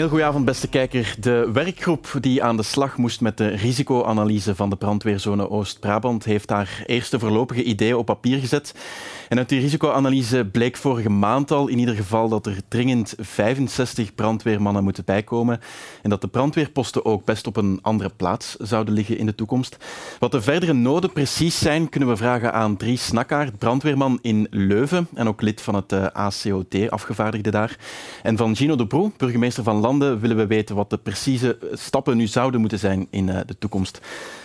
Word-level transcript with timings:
heel 0.00 0.08
goede 0.08 0.24
avond, 0.24 0.44
beste 0.44 0.68
kijker. 0.68 1.14
De 1.18 1.50
werkgroep 1.52 2.16
die 2.20 2.42
aan 2.42 2.56
de 2.56 2.62
slag 2.62 2.96
moest 2.96 3.20
met 3.20 3.36
de 3.36 3.48
risicoanalyse 3.48 4.54
van 4.54 4.70
de 4.70 4.76
brandweerzone 4.76 5.50
Oost-Brabant 5.50 6.24
heeft 6.24 6.50
haar 6.50 6.82
eerste 6.86 7.18
voorlopige 7.18 7.62
ideeën 7.62 7.96
op 7.96 8.06
papier 8.06 8.38
gezet. 8.38 8.74
En 9.28 9.38
uit 9.38 9.48
die 9.48 9.60
risicoanalyse 9.60 10.44
bleek 10.52 10.76
vorige 10.76 11.10
maand 11.10 11.50
al 11.50 11.68
in 11.68 11.78
ieder 11.78 11.94
geval 11.94 12.28
dat 12.28 12.46
er 12.46 12.56
dringend 12.68 13.14
65 13.18 14.14
brandweermannen 14.14 14.84
moeten 14.84 15.04
bijkomen 15.04 15.60
en 16.02 16.10
dat 16.10 16.20
de 16.20 16.28
brandweerposten 16.28 17.04
ook 17.04 17.24
best 17.24 17.46
op 17.46 17.56
een 17.56 17.78
andere 17.82 18.10
plaats 18.16 18.56
zouden 18.56 18.94
liggen 18.94 19.18
in 19.18 19.26
de 19.26 19.34
toekomst. 19.34 19.76
Wat 20.18 20.32
de 20.32 20.42
verdere 20.42 20.72
noden 20.72 21.12
precies 21.12 21.58
zijn, 21.58 21.88
kunnen 21.88 22.08
we 22.08 22.16
vragen 22.16 22.52
aan 22.52 22.76
Dries 22.76 23.06
Snakkaert, 23.06 23.58
brandweerman 23.58 24.18
in 24.22 24.46
Leuven 24.50 25.08
en 25.14 25.28
ook 25.28 25.42
lid 25.42 25.60
van 25.60 25.74
het 25.74 25.92
eh, 25.92 26.04
ACOT, 26.04 26.90
afgevaardigde 26.90 27.50
daar. 27.50 27.78
En 28.22 28.36
van 28.36 28.56
Gino 28.56 28.76
de 28.76 28.86
Broe, 28.86 29.10
burgemeester 29.16 29.62
van 29.62 29.80
Landen, 29.90 30.20
willen 30.20 30.36
we 30.36 30.46
weten 30.46 30.76
wat 30.76 30.90
de 30.90 30.96
precieze 30.96 31.58
stappen 31.72 32.16
nu 32.16 32.26
zouden 32.26 32.60
moeten 32.60 32.78
zijn 32.78 33.06
in 33.10 33.28
eh, 33.28 33.40
de 33.46 33.58
toekomst. 33.58 34.00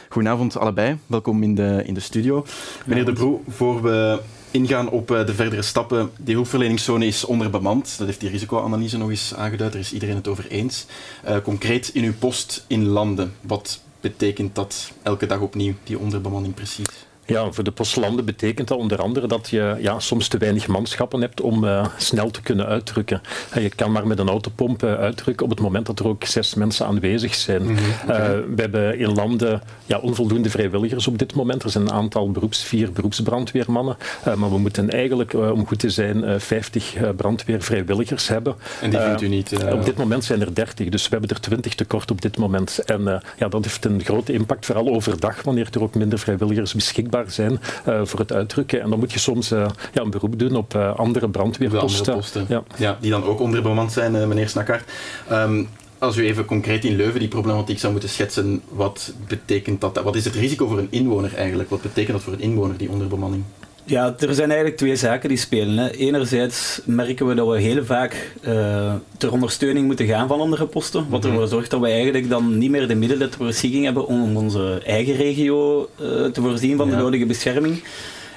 Goedenavond 0.09 0.57
allebei, 0.57 0.97
welkom 1.05 1.43
in 1.43 1.55
de, 1.55 1.81
in 1.85 1.93
de 1.93 1.99
studio. 1.99 2.45
Meneer 2.85 3.05
de 3.05 3.13
Broe, 3.13 3.39
voor 3.47 3.81
we 3.81 4.19
ingaan 4.51 4.89
op 4.89 5.11
eh, 5.11 5.25
de 5.25 5.33
verdere 5.33 5.61
stappen. 5.61 6.11
Die 6.17 6.35
hulpverleningszone 6.35 7.05
is 7.05 7.25
onderbemand. 7.25 7.97
Dat 7.97 8.07
heeft 8.07 8.19
die 8.19 8.29
risicoanalyse 8.29 8.97
nog 8.97 9.09
eens 9.09 9.35
aangeduid. 9.35 9.71
Daar 9.71 9.81
is 9.81 9.93
iedereen 9.93 10.15
het 10.15 10.27
over 10.27 10.47
eens. 10.47 10.85
Uh, 11.27 11.37
concreet 11.37 11.89
in 11.93 12.03
uw 12.03 12.13
post 12.19 12.65
in 12.67 12.85
landen. 12.85 13.33
Wat 13.41 13.81
betekent 14.01 14.55
dat 14.55 14.91
elke 15.01 15.25
dag 15.25 15.39
opnieuw, 15.39 15.73
die 15.83 15.99
onderbemanning 15.99 16.53
precies? 16.53 16.87
Ja, 17.25 17.51
voor 17.51 17.63
de 17.63 17.71
postlanden 17.71 18.25
betekent 18.25 18.67
dat 18.67 18.77
onder 18.77 19.01
andere 19.01 19.27
dat 19.27 19.49
je 19.49 19.75
ja, 19.79 19.99
soms 19.99 20.27
te 20.27 20.37
weinig 20.37 20.67
manschappen 20.67 21.21
hebt 21.21 21.41
om 21.41 21.63
uh, 21.63 21.85
snel 21.97 22.31
te 22.31 22.41
kunnen 22.41 22.65
uitdrukken. 22.65 23.21
Uh, 23.57 23.63
je 23.63 23.69
kan 23.69 23.91
maar 23.91 24.07
met 24.07 24.19
een 24.19 24.29
autopomp 24.29 24.83
uh, 24.83 24.93
uitdrukken 24.93 25.45
op 25.45 25.51
het 25.51 25.61
moment 25.61 25.85
dat 25.85 25.99
er 25.99 26.07
ook 26.07 26.23
zes 26.23 26.53
mensen 26.53 26.85
aanwezig 26.85 27.35
zijn. 27.35 27.61
Mm 27.61 27.75
-hmm, 27.75 27.85
okay. 28.03 28.43
we 28.55 28.61
hebben 28.61 28.99
in 28.99 29.13
landen 29.13 29.61
ja, 29.85 29.97
onvoldoende 29.97 30.49
vrijwilligers 30.49 31.07
op 31.07 31.17
dit 31.17 31.35
moment. 31.35 31.63
Er 31.63 31.69
zijn 31.69 31.83
een 31.83 31.91
aantal 31.91 32.31
beroeps, 32.31 32.63
vier 32.63 32.91
beroepsbrandweermannen, 32.91 33.97
maar 34.23 34.49
we 34.49 34.57
moeten 34.57 34.89
eigenlijk, 34.89 35.33
om 35.33 35.67
goed 35.67 35.79
te 35.79 35.89
zijn, 35.89 36.41
50 36.41 36.95
brandweervrijwilligers 37.15 38.27
hebben. 38.27 38.55
En 38.81 38.89
die 38.89 38.99
vindt 38.99 39.21
u 39.21 39.27
niet? 39.27 39.63
Op 39.71 39.85
dit 39.85 39.97
moment 39.97 40.23
zijn 40.23 40.41
er 40.41 40.55
30, 40.55 40.89
dus 40.89 41.03
we 41.03 41.09
hebben 41.09 41.29
er 41.29 41.39
20 41.39 41.75
tekort 41.75 42.11
op 42.11 42.21
dit 42.21 42.37
moment. 42.37 42.79
En 42.79 43.21
ja, 43.37 43.47
dat 43.47 43.63
heeft 43.63 43.85
een 43.85 44.03
grote 44.03 44.33
impact, 44.33 44.65
vooral 44.65 44.87
overdag, 44.87 45.41
wanneer 45.41 45.67
er 45.71 45.83
ook 45.83 45.95
minder 45.95 46.19
vrijwilligers 46.19 46.73
beschikbaar 46.73 47.14
zijn 47.27 47.59
uh, 47.87 48.01
voor 48.03 48.19
het 48.19 48.31
uitdrukken. 48.31 48.81
En 48.81 48.89
dan 48.89 48.99
moet 48.99 49.13
je 49.13 49.19
soms 49.19 49.51
uh, 49.51 49.67
ja, 49.93 50.01
een 50.01 50.09
beroep 50.09 50.39
doen 50.39 50.55
op 50.55 50.73
uh, 50.73 50.95
andere 50.95 51.29
brandweerposten. 51.29 52.13
Andere. 52.13 52.45
Ja. 52.47 52.63
ja. 52.77 52.97
die 53.01 53.11
dan 53.11 53.23
ook 53.23 53.39
onderbemand 53.39 53.91
zijn, 53.91 54.27
meneer 54.27 54.49
Snakkart. 54.49 54.91
Um, 55.31 55.69
als 55.97 56.17
u 56.17 56.25
even 56.25 56.45
concreet 56.45 56.85
in 56.85 56.95
Leuven 56.95 57.19
die 57.19 57.29
problematiek 57.29 57.79
zou 57.79 57.91
moeten 57.91 58.09
schetsen, 58.09 58.61
wat 58.69 59.13
betekent 59.27 59.81
dat? 59.81 60.01
Wat 60.03 60.15
is 60.15 60.25
het 60.25 60.35
risico 60.35 60.67
voor 60.67 60.77
een 60.77 60.87
inwoner 60.89 61.35
eigenlijk? 61.35 61.69
Wat 61.69 61.81
betekent 61.81 62.11
dat 62.11 62.23
voor 62.23 62.33
een 62.33 62.41
inwoner, 62.41 62.77
die 62.77 62.89
onderbemanning? 62.89 63.43
Ja, 63.87 64.15
er 64.19 64.33
zijn 64.33 64.47
eigenlijk 64.47 64.77
twee 64.77 64.95
zaken 64.95 65.29
die 65.29 65.37
spelen. 65.37 65.77
Hè. 65.77 65.91
Enerzijds 65.91 66.81
merken 66.85 67.27
we 67.27 67.35
dat 67.35 67.47
we 67.47 67.59
heel 67.59 67.85
vaak 67.85 68.31
uh, 68.47 68.93
ter 69.17 69.31
ondersteuning 69.31 69.85
moeten 69.85 70.05
gaan 70.05 70.27
van 70.27 70.39
andere 70.39 70.65
posten. 70.65 71.05
Wat 71.09 71.25
ervoor 71.25 71.47
zorgt 71.47 71.69
dat 71.69 71.79
we 71.79 71.87
eigenlijk 71.87 72.29
dan 72.29 72.57
niet 72.57 72.69
meer 72.69 72.87
de 72.87 72.95
middelen 72.95 73.29
ter 73.29 73.45
beschikking 73.45 73.83
hebben 73.83 74.07
om 74.07 74.37
onze 74.37 74.81
eigen 74.85 75.15
regio 75.15 75.89
uh, 76.01 76.25
te 76.25 76.41
voorzien 76.41 76.77
van 76.77 76.89
ja. 76.89 76.95
de 76.95 77.01
nodige 77.01 77.25
bescherming. 77.25 77.83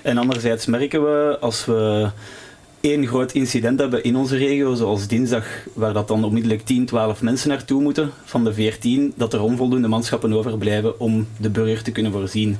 En 0.03 0.19
anderzijds 0.19 0.67
merken 0.67 1.03
we 1.03 1.39
als 1.41 1.65
we 1.65 2.11
één 2.81 3.07
groot 3.07 3.33
incident 3.33 3.81
hebben 3.81 4.05
in 4.05 4.17
onze 4.17 4.37
regio, 4.37 4.75
zoals 4.75 5.07
dinsdag, 5.07 5.47
waar 5.75 5.93
dat 5.93 6.09
dan 6.09 6.25
onmiddellijk 6.25 6.65
10, 6.65 6.87
12 6.87 7.23
mensen 7.23 7.49
naartoe 7.49 7.83
moeten 7.83 8.11
van 8.25 8.45
de 8.45 8.53
14, 8.53 9.13
dat 9.17 9.33
er 9.33 9.43
onvoldoende 9.43 9.89
manschappen 9.89 10.33
overblijven 10.33 11.01
om 11.01 11.27
de 11.37 11.51
burger 11.51 11.83
te 11.83 11.93
kunnen 11.93 12.13
voorzien. 12.13 12.59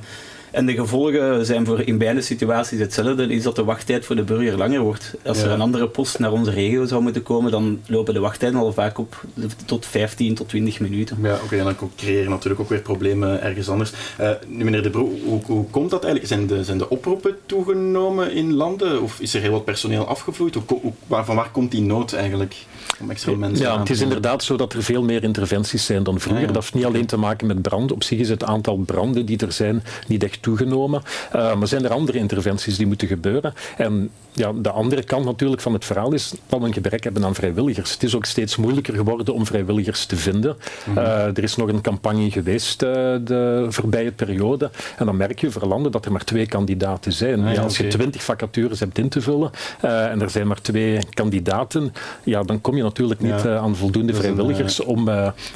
En 0.51 0.65
de 0.65 0.73
gevolgen 0.73 1.45
zijn 1.45 1.65
voor 1.65 1.81
in 1.81 1.97
beide 1.97 2.21
situaties 2.21 2.79
hetzelfde, 2.79 3.27
is 3.27 3.43
dat 3.43 3.55
de 3.55 3.63
wachttijd 3.63 4.05
voor 4.05 4.15
de 4.15 4.23
burger 4.23 4.57
langer 4.57 4.79
wordt. 4.79 5.15
Als 5.25 5.39
ja. 5.39 5.45
er 5.45 5.51
een 5.51 5.61
andere 5.61 5.87
post 5.87 6.19
naar 6.19 6.31
onze 6.31 6.51
regio 6.51 6.85
zou 6.85 7.01
moeten 7.01 7.23
komen, 7.23 7.51
dan 7.51 7.81
lopen 7.87 8.13
de 8.13 8.19
wachttijden 8.19 8.59
al 8.59 8.73
vaak 8.73 8.97
op 8.97 9.23
tot 9.65 9.85
15 9.85 10.35
tot 10.35 10.49
20 10.49 10.79
minuten. 10.79 11.17
Ja, 11.21 11.33
oké, 11.33 11.43
okay, 11.43 11.59
en 11.59 11.65
dan 11.65 11.91
creëer 11.95 12.23
je 12.23 12.29
natuurlijk 12.29 12.61
ook 12.61 12.69
weer 12.69 12.81
problemen 12.81 13.41
ergens 13.41 13.69
anders. 13.69 13.91
Uh, 14.19 14.29
nu, 14.47 14.63
meneer 14.63 14.83
De 14.83 14.89
Broe, 14.89 15.09
hoe, 15.23 15.41
hoe, 15.45 15.65
komt 15.69 15.89
dat 15.89 16.03
eigenlijk? 16.03 16.33
Zijn 16.33 16.47
de, 16.47 16.63
zijn 16.63 16.77
de 16.77 16.89
oproepen 16.89 17.37
toegenomen 17.45 18.33
in 18.33 18.53
landen? 18.53 19.01
Of 19.01 19.19
is 19.19 19.33
er 19.33 19.41
heel 19.41 19.51
wat 19.51 19.65
personeel 19.65 20.07
afgevloeid? 20.07 20.55
Hoe, 20.55 20.79
hoe, 20.81 20.93
waar, 21.07 21.25
van 21.25 21.35
waar 21.35 21.51
komt 21.51 21.71
die 21.71 21.81
nood 21.81 22.13
eigenlijk? 22.13 22.55
Om 22.99 23.09
extra 23.09 23.31
mensen 23.31 23.65
ja, 23.65 23.79
het 23.79 23.89
is 23.89 24.01
inderdaad 24.01 24.43
zo 24.43 24.57
dat 24.57 24.73
er 24.73 24.83
veel 24.83 25.03
meer 25.03 25.23
interventies 25.23 25.85
zijn 25.85 26.03
dan 26.03 26.19
vroeger. 26.19 26.47
Ja. 26.47 26.51
Dat 26.51 26.61
heeft 26.61 26.73
niet 26.73 26.85
alleen 26.85 27.05
te 27.05 27.17
maken 27.17 27.47
met 27.47 27.61
brand. 27.61 27.91
Op 27.91 28.03
zich 28.03 28.19
is 28.19 28.29
het 28.29 28.43
aantal 28.43 28.77
branden 28.77 29.25
die 29.25 29.37
er 29.37 29.51
zijn 29.51 29.83
niet 30.07 30.23
echt 30.23 30.41
toegenomen. 30.41 31.01
Uh, 31.35 31.55
maar 31.55 31.67
zijn 31.67 31.85
er 31.85 31.91
andere 31.91 32.17
interventies 32.17 32.77
die 32.77 32.87
moeten 32.87 33.07
gebeuren. 33.07 33.53
En 33.77 34.09
ja, 34.31 34.51
de 34.55 34.69
andere 34.69 35.03
kant 35.03 35.25
natuurlijk 35.25 35.61
van 35.61 35.73
het 35.73 35.85
verhaal 35.85 36.13
is 36.13 36.33
dat 36.47 36.59
we 36.59 36.65
een 36.65 36.73
gebrek 36.73 37.03
hebben 37.03 37.25
aan 37.25 37.35
vrijwilligers. 37.35 37.91
Het 37.91 38.03
is 38.03 38.15
ook 38.15 38.25
steeds 38.25 38.55
moeilijker 38.55 38.93
geworden 38.93 39.33
om 39.33 39.45
vrijwilligers 39.45 40.05
te 40.05 40.15
vinden. 40.15 40.57
Mm 40.85 40.93
-hmm. 40.95 41.03
uh, 41.03 41.37
er 41.37 41.43
is 41.43 41.55
nog 41.55 41.67
een 41.67 41.81
campagne 41.81 42.31
geweest 42.31 42.83
uh, 42.83 42.89
de 43.21 43.65
voorbije 43.69 44.11
periode. 44.11 44.71
En 44.97 45.05
dan 45.05 45.17
merk 45.17 45.39
je 45.39 45.51
voor 45.51 45.65
landen 45.65 45.91
dat 45.91 46.05
er 46.05 46.11
maar 46.11 46.23
twee 46.23 46.45
kandidaten 46.45 47.13
zijn. 47.13 47.45
Ah, 47.45 47.53
ja, 47.53 47.61
als 47.61 47.77
je 47.77 47.87
twintig 47.87 48.23
vacatures 48.23 48.79
hebt 48.79 48.97
in 48.97 49.09
te 49.09 49.21
vullen 49.21 49.51
en 49.81 50.21
er 50.21 50.29
zijn 50.29 50.47
maar 50.47 50.61
twee 50.61 50.99
kandidaten, 51.13 51.93
ja, 52.23 52.43
dan 52.43 52.61
kom 52.69 52.77
je 52.77 52.83
natuurlijk 52.83 53.19
niet 53.19 53.41
ja. 53.41 53.57
aan 53.57 53.75
voldoende 53.75 54.13
vrijwilligers 54.13 54.79
een, 54.79 54.85
om 54.85 55.07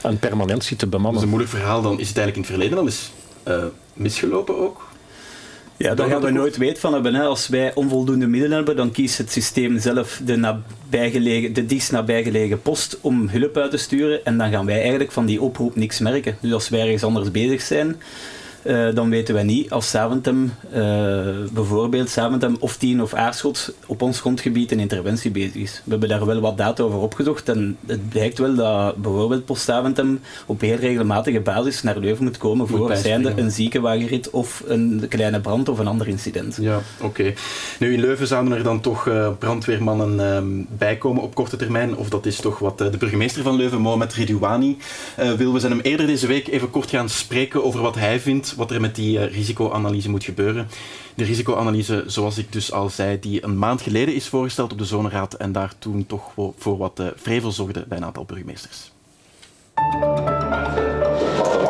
een 0.02 0.20
permanentie 0.20 0.78
te 0.78 0.88
bemannen. 0.88 1.14
Dat 1.14 1.22
is 1.22 1.28
een 1.28 1.36
moeilijk 1.36 1.58
verhaal. 1.58 1.82
Dan 1.82 2.00
is 2.00 2.08
het 2.08 2.18
eigenlijk 2.18 2.36
in 2.36 2.42
het 2.42 2.52
verleden 2.52 2.78
al 2.78 2.86
eens 2.86 3.12
misgelopen 3.94 4.58
ook? 4.58 4.92
Ja, 5.78 5.96
daar 5.96 6.10
gaan 6.10 6.22
we 6.22 6.32
nooit 6.32 6.58
weet 6.58 6.80
van 6.80 6.94
hebben. 6.94 7.14
Hè. 7.16 7.24
Als 7.24 7.48
wij 7.48 7.74
onvoldoende 7.74 8.28
middelen 8.28 8.56
hebben, 8.56 8.76
dan 8.76 8.92
kiest 8.92 9.18
het 9.18 9.32
systeem 9.32 9.80
zelf 9.80 10.22
de, 10.26 10.36
nabijgelegen, 10.36 11.54
de 11.54 11.66
dichtst 11.66 11.92
nabijgelegen 11.92 12.62
post 12.62 12.98
om 13.02 13.30
hulp 13.30 13.58
uit 13.58 13.72
te 13.72 13.78
sturen. 13.78 14.26
En 14.26 14.38
dan 14.38 14.52
gaan 14.52 14.66
wij 14.66 14.80
eigenlijk 14.80 15.12
van 15.12 15.26
die 15.26 15.42
oproep 15.42 15.76
niks 15.76 16.00
merken. 16.00 16.38
Dus 16.42 16.54
als 16.54 16.70
wij 16.70 16.82
ergens 16.82 17.04
anders 17.04 17.32
bezig 17.32 17.62
zijn, 17.62 17.96
uh, 18.66 18.88
dan 18.94 19.10
weten 19.10 19.34
wij 19.34 19.44
niet 19.44 19.72
als 19.72 19.90
Saventem, 19.90 20.54
uh, 20.76 21.26
bijvoorbeeld 21.52 22.10
Saventem 22.10 22.56
of 22.60 22.78
Tien 22.78 23.02
of 23.02 23.14
Aarschot 23.14 23.74
op 23.86 24.02
ons 24.02 24.20
grondgebied 24.20 24.72
een 24.72 24.80
interventie 24.80 25.32
bezig 25.32 25.56
is. 25.56 25.82
We 25.84 25.92
hebben 25.92 26.10
daar 26.10 26.26
wel 26.26 26.40
wat 26.40 26.58
data 26.58 26.84
over 26.84 27.00
opgezocht 27.00 27.50
en 27.50 27.78
het 27.86 28.10
blijkt 28.10 28.38
wel 28.38 28.56
dat 28.56 28.96
bijvoorbeeld 28.96 29.46
Post 29.46 29.64
Saventem 29.64 30.20
op 30.46 30.62
heel 30.62 30.76
regelmatige 30.76 31.40
basis 31.40 31.84
naar 31.84 31.98
Leuven 31.98 32.24
moet 32.24 32.38
komen 32.38 32.68
voor 32.68 32.96
zijnde 32.96 33.34
een 33.36 33.52
ziekenwagenrit 33.52 34.30
of 34.30 34.64
een 34.68 35.06
kleine 35.10 35.40
brand 35.40 35.70
of 35.70 35.80
een 35.80 35.88
ander 35.88 36.08
incident. 36.08 36.58
Ja, 36.62 36.82
oké. 36.98 37.06
Okay. 37.06 37.36
Nu 37.80 37.94
in 37.94 38.00
Leuven 38.00 38.28
zouden 38.28 38.54
er 38.58 38.64
dan 38.64 38.82
toch 38.82 39.08
uh, 39.08 39.30
brandweermannen 39.40 40.20
uh, 40.20 40.66
bijkomen 40.78 41.24
op 41.24 41.36
korte 41.36 41.56
termijn, 41.56 41.96
of 41.96 42.10
dat 42.10 42.26
is 42.26 42.36
toch 42.36 42.60
wat 42.60 42.78
de 42.78 42.98
burgemeester 43.00 43.44
van 43.44 43.56
Leuven, 43.56 43.82
Mohamed 43.82 44.14
Ridouani, 44.14 44.78
wil. 45.38 45.54
We 45.54 45.60
zijn 45.60 45.72
hem 45.72 45.82
eerder 45.82 46.08
deze 46.08 46.28
week 46.28 46.48
even 46.48 46.70
kort 46.70 46.90
gaan 46.90 47.10
spreken 47.10 47.64
over 47.64 47.82
wat 47.82 47.96
hij 47.96 48.20
vindt 48.20 48.53
wat 48.56 48.72
er 48.72 48.82
met 48.82 48.96
die 48.96 49.18
uh, 49.18 49.34
risicoanalyse 49.34 50.10
moet 50.10 50.24
gebeuren. 50.24 50.68
De 51.16 51.24
risicoanalyse, 51.24 52.04
zoals 52.08 52.38
ik 52.38 52.52
dus 52.52 52.72
al 52.72 52.90
zei, 52.90 53.20
die 53.20 53.44
een 53.44 53.58
maand 53.58 53.82
geleden 53.82 54.16
is 54.16 54.28
voorgesteld 54.28 54.72
op 54.72 54.78
de 54.78 54.86
zoneraad 54.86 55.34
en 55.34 55.52
daar 55.52 55.74
toen 55.80 56.06
toch 56.06 56.32
voor 56.58 56.78
wat 56.78 57.00
uh, 57.00 57.08
vrevel 57.16 57.52
zorgde 57.52 57.86
bij 57.88 57.98
een 57.98 58.06
aantal 58.06 58.26
burgemeesters. 58.26 58.92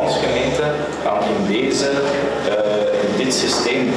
Gemeente 0.06 0.74
kan 1.02 1.22
in 1.22 1.46
deze, 1.46 2.02
uh, 2.48 3.10
in 3.10 3.24
dit 3.24 3.34
systeem 3.34 3.88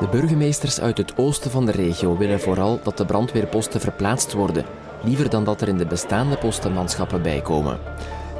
De 0.00 0.08
burgemeesters 0.10 0.80
uit 0.80 0.98
het 0.98 1.16
oosten 1.16 1.50
van 1.50 1.66
de 1.66 1.72
regio 1.72 2.16
willen 2.16 2.40
vooral 2.40 2.80
dat 2.82 2.96
de 2.96 3.04
brandweerposten 3.04 3.80
verplaatst 3.80 4.32
worden, 4.32 4.64
liever 5.02 5.30
dan 5.30 5.44
dat 5.44 5.60
er 5.60 5.68
in 5.68 5.78
de 5.78 5.86
bestaande 5.86 6.36
posten 6.36 6.72
manschappen 6.72 7.22
bijkomen. 7.22 7.78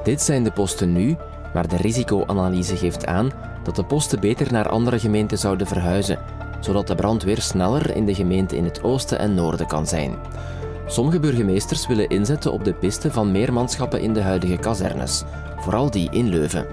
Dit 0.04 0.22
zijn 0.22 0.44
de 0.44 0.50
posten 0.50 0.92
nu, 0.92 1.16
maar 1.54 1.68
de 1.68 1.76
risicoanalyse 1.76 2.76
geeft 2.76 3.06
aan 3.06 3.30
dat 3.62 3.76
de 3.76 3.84
posten 3.84 4.20
beter 4.20 4.52
naar 4.52 4.68
andere 4.68 4.98
gemeenten 4.98 5.38
zouden 5.38 5.66
verhuizen, 5.66 6.18
zodat 6.60 6.86
de 6.86 6.94
brandweer 6.94 7.40
sneller 7.40 7.96
in 7.96 8.06
de 8.06 8.14
gemeente 8.14 8.56
in 8.56 8.64
het 8.64 8.82
oosten 8.82 9.18
en 9.18 9.34
noorden 9.34 9.66
kan 9.66 9.86
zijn. 9.86 10.14
Sommige 10.86 11.20
burgemeesters 11.20 11.86
willen 11.86 12.08
inzetten 12.08 12.52
op 12.52 12.64
de 12.64 12.74
piste 12.74 13.12
van 13.12 13.32
meer 13.32 13.52
manschappen 13.52 14.00
in 14.00 14.12
de 14.12 14.22
huidige 14.22 14.56
kazernes, 14.56 15.22
vooral 15.56 15.90
die 15.90 16.08
in 16.10 16.28
Leuven. 16.28 16.66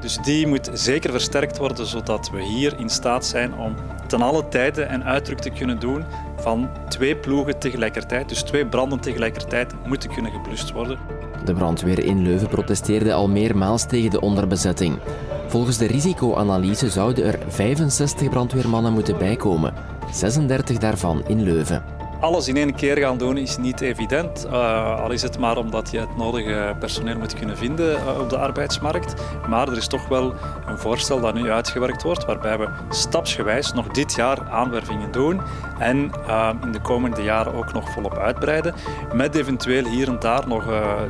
Dus 0.00 0.18
die 0.22 0.46
moet 0.46 0.70
zeker 0.72 1.10
versterkt 1.10 1.58
worden, 1.58 1.86
zodat 1.86 2.30
we 2.30 2.42
hier 2.42 2.78
in 2.78 2.88
staat 2.88 3.26
zijn 3.26 3.54
om 3.54 3.74
ten 4.10 4.22
alle 4.22 4.48
tijde 4.48 4.84
een 4.84 5.04
uitdruk 5.04 5.38
te 5.38 5.50
kunnen 5.50 5.78
doen 5.80 6.04
van 6.36 6.70
twee 6.88 7.16
ploegen 7.16 7.58
tegelijkertijd. 7.58 8.28
Dus 8.28 8.42
twee 8.42 8.66
branden 8.66 9.00
tegelijkertijd 9.00 9.74
moeten 9.86 10.10
kunnen 10.10 10.32
geblust 10.32 10.72
worden. 10.72 10.98
De 11.44 11.54
brandweer 11.54 12.04
in 12.04 12.22
Leuven 12.22 12.48
protesteerde 12.48 13.12
al 13.12 13.28
meermaals 13.28 13.86
tegen 13.86 14.10
de 14.10 14.20
onderbezetting. 14.20 14.98
Volgens 15.46 15.78
de 15.78 15.86
risicoanalyse 15.86 16.90
zouden 16.90 17.24
er 17.24 17.38
65 17.48 18.28
brandweermannen 18.28 18.92
moeten 18.92 19.18
bijkomen, 19.18 19.74
36 20.12 20.78
daarvan 20.78 21.22
in 21.26 21.42
Leuven 21.42 21.99
alles 22.20 22.48
in 22.48 22.56
één 22.56 22.74
keer 22.74 22.96
gaan 22.96 23.18
doen 23.18 23.36
is 23.36 23.56
niet 23.56 23.80
evident. 23.80 24.46
Uh, 24.46 25.00
al 25.00 25.10
is 25.10 25.22
het 25.22 25.38
maar 25.38 25.56
omdat 25.56 25.90
je 25.90 25.98
het 25.98 26.16
nodige 26.16 26.76
personeel 26.78 27.18
moet 27.18 27.34
kunnen 27.34 27.56
vinden 27.56 27.96
uh, 27.96 28.20
op 28.20 28.30
de 28.30 28.38
arbeidsmarkt. 28.38 29.14
Maar 29.48 29.68
er 29.68 29.76
is 29.76 29.86
toch 29.86 30.08
wel 30.08 30.34
een 30.66 30.78
voorstel 30.78 31.20
dat 31.20 31.34
nu 31.34 31.50
uitgewerkt 31.50 32.02
wordt, 32.02 32.24
waarbij 32.24 32.58
we 32.58 32.68
stapsgewijs 32.88 33.72
nog 33.72 33.86
dit 33.86 34.14
jaar 34.14 34.50
aanwervingen 34.50 35.12
doen 35.12 35.40
en 35.78 36.10
uh, 36.26 36.50
in 36.62 36.72
de 36.72 36.80
komende 36.80 37.22
jaren 37.22 37.54
ook 37.54 37.72
nog 37.72 37.90
volop 37.90 38.16
uitbreiden. 38.16 38.74
Met 39.14 39.34
eventueel 39.34 39.84
hier 39.84 40.08
en 40.08 40.18
daar 40.18 40.48
nog 40.48 40.64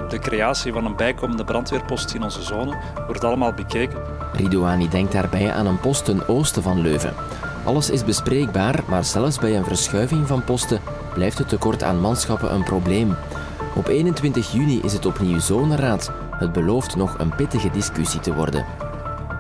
de 0.09 0.19
creatie 0.19 0.73
van 0.73 0.85
een 0.85 0.97
bijkomende 0.97 1.45
brandweerpost 1.45 2.15
in 2.15 2.23
onze 2.23 2.43
zone. 2.43 2.77
Wordt 3.07 3.25
allemaal 3.25 3.53
bekeken. 3.53 3.99
Ridouani 4.33 4.89
denkt 4.89 5.13
daarbij 5.13 5.53
aan 5.53 5.67
een 5.67 5.81
post 5.81 6.05
ten 6.05 6.29
oosten 6.29 6.63
van 6.63 6.81
Leuven. 6.81 7.15
Alles 7.65 7.91
is 7.91 8.05
bespreekbaar, 8.05 8.81
maar 8.89 9.05
zelfs 9.05 9.39
bij 9.39 9.57
een 9.57 9.65
verschuiving 9.65 10.27
van 10.27 10.45
posten 10.45 10.81
blijft 11.15 11.39
het 11.39 11.49
tekort 11.49 11.83
aan 11.83 12.01
manschappen 12.01 12.55
een 12.55 12.65
probleem. 12.65 13.17
Op 13.75 13.87
21 13.87 14.53
juni 14.53 14.81
is 14.83 14.93
het 14.93 15.07
opnieuw 15.07 15.39
zoneraad. 15.39 16.13
Het 16.31 16.53
belooft 16.53 16.97
nog 16.97 17.19
een 17.19 17.35
pittige 17.35 17.71
discussie 17.71 18.21
te 18.21 18.35
worden. 18.35 18.65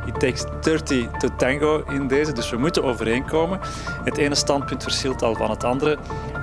It 0.06 0.20
takes 0.20 0.44
30 0.60 1.10
to 1.18 1.28
tango 1.36 1.82
in 1.88 2.06
deze, 2.06 2.32
dus 2.32 2.50
we 2.50 2.56
moeten 2.56 2.84
overeenkomen. 2.84 3.60
Het 4.04 4.16
ene 4.16 4.34
standpunt 4.34 4.82
verschilt 4.82 5.22
al 5.22 5.34
van 5.34 5.50
het 5.50 5.64
andere, 5.64 5.98